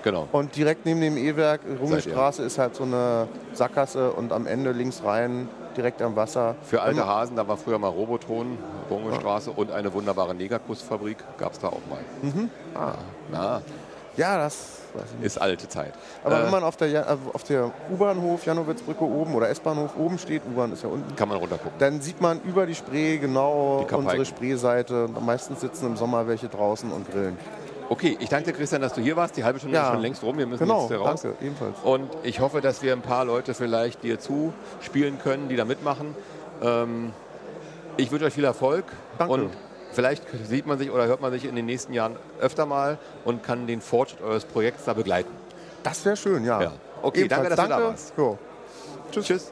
Genau. 0.04 0.28
und 0.34 0.54
direkt 0.56 0.86
neben 0.86 1.00
dem 1.00 1.16
E-Werk? 1.18 1.62
Rungestraße, 1.82 2.44
ist 2.44 2.58
halt 2.58 2.76
so 2.76 2.84
eine 2.84 3.28
Sackgasse 3.54 4.12
und 4.12 4.34
am 4.34 4.48
Ende 4.48 4.72
links 4.72 5.02
rein, 5.04 5.48
direkt 5.78 6.02
am 6.02 6.16
Wasser. 6.18 6.56
Für 6.64 6.82
alte 6.82 7.08
Hasen, 7.08 7.38
da 7.38 7.48
war 7.48 7.56
früher 7.56 7.80
mal 7.80 7.88
Robotron, 7.88 8.58
Rungestraße 8.90 9.52
und 9.52 9.72
eine 9.72 9.94
wunderbare 9.94 10.36
Negerkussfabrik, 10.36 11.18
gab 11.38 11.54
es 11.54 11.60
da 11.60 11.68
auch 11.68 11.80
mal. 11.90 12.00
Ah, 12.76 12.96
Na, 13.32 13.62
ja, 14.18 14.38
das 14.38 14.56
weiß 14.94 15.04
ich 15.12 15.14
nicht. 15.18 15.26
ist 15.26 15.38
alte 15.42 15.68
Zeit. 15.68 15.94
Aber 16.24 16.40
Äh, 16.40 16.44
wenn 16.46 16.52
man 16.52 16.64
auf 16.64 16.78
der, 16.78 16.90
äh, 16.94 17.16
auf 17.34 17.44
der 17.44 17.72
U-Bahnhof, 17.92 18.46
Janowitzbrücke 18.46 19.04
oben 19.04 19.34
oder 19.36 19.50
S-Bahnhof 19.50 19.92
oben 19.98 20.18
steht, 20.20 20.42
U-Bahn 20.46 20.72
ist 20.74 20.84
ja 20.84 20.90
unten, 20.90 21.16
kann 21.16 21.30
man 21.30 21.38
runtergucken. 21.38 21.78
dann 21.80 22.02
sieht 22.02 22.22
man 22.22 22.40
über 22.42 22.66
die 22.66 22.76
Spree 22.76 23.18
genau 23.18 23.86
Die 23.90 23.96
unsere 23.96 24.26
Spreeseite. 24.26 25.10
Meistens 25.20 25.62
sitzen 25.62 25.88
im 25.88 25.98
Sommer 25.98 26.28
welche 26.28 26.48
draußen 26.50 26.92
und 26.92 27.10
grillen. 27.12 27.38
Okay, 27.90 28.18
ich 28.20 28.30
danke 28.30 28.52
dir, 28.52 28.58
Christian, 28.58 28.82
dass 28.82 28.94
du 28.94 29.02
hier 29.02 29.16
warst. 29.18 29.36
Die 29.36 29.44
halbe 29.44 29.60
Stunde 29.60 29.76
Ja. 29.76 29.84
ist 29.88 29.94
schon 29.94 30.02
längst 30.02 30.24
rum. 30.24 30.38
Wir 30.38 30.48
müssen 30.48 30.64
Genau, 30.64 30.82
jetzt 30.82 30.88
hier 30.90 30.98
raus. 31.00 31.22
danke, 31.22 31.46
ebenfalls. 31.46 31.76
Und 31.84 32.10
ich 32.24 32.40
hoffe, 32.40 32.62
dass 32.62 32.82
wir 32.82 32.94
ein 32.94 33.02
paar 33.02 33.26
Leute 33.26 33.54
vielleicht 33.54 34.04
dir 34.04 34.20
zuspielen 34.20 35.20
können, 35.20 35.50
die 35.50 35.56
da 35.58 35.66
mitmachen. 35.66 36.16
Ähm, 36.62 37.12
ich 37.98 38.10
wünsche 38.12 38.26
euch 38.26 38.34
viel 38.34 38.46
Erfolg. 38.46 38.86
Danke. 39.18 39.50
Vielleicht 39.94 40.24
sieht 40.48 40.66
man 40.66 40.78
sich 40.78 40.92
oder 40.92 41.08
hört 41.08 41.22
man 41.22 41.32
sich 41.32 41.46
in 41.46 41.56
den 41.56 41.66
nächsten 41.66 41.94
Jahren 41.94 42.16
öfter 42.40 42.66
mal 42.66 42.98
und 43.26 43.44
kann 43.44 43.68
den 43.68 43.82
Fortschritt 43.82 44.22
eures 44.22 44.46
Projekts 44.46 44.86
da 44.86 44.94
begleiten. 44.94 45.32
Das 45.84 46.04
wäre 46.06 46.18
schön, 46.18 46.44
ja. 46.44 46.62
Ja. 46.62 46.72
Okay, 47.02 47.28
danke, 47.28 47.48
Ebenfalls 47.48 47.56
dass 47.56 47.66
du 47.66 47.70
da 47.70 47.84
warst. 47.84 48.14
Jo. 48.18 48.38
Tschüss. 49.12 49.26
Tschüss. 49.26 49.52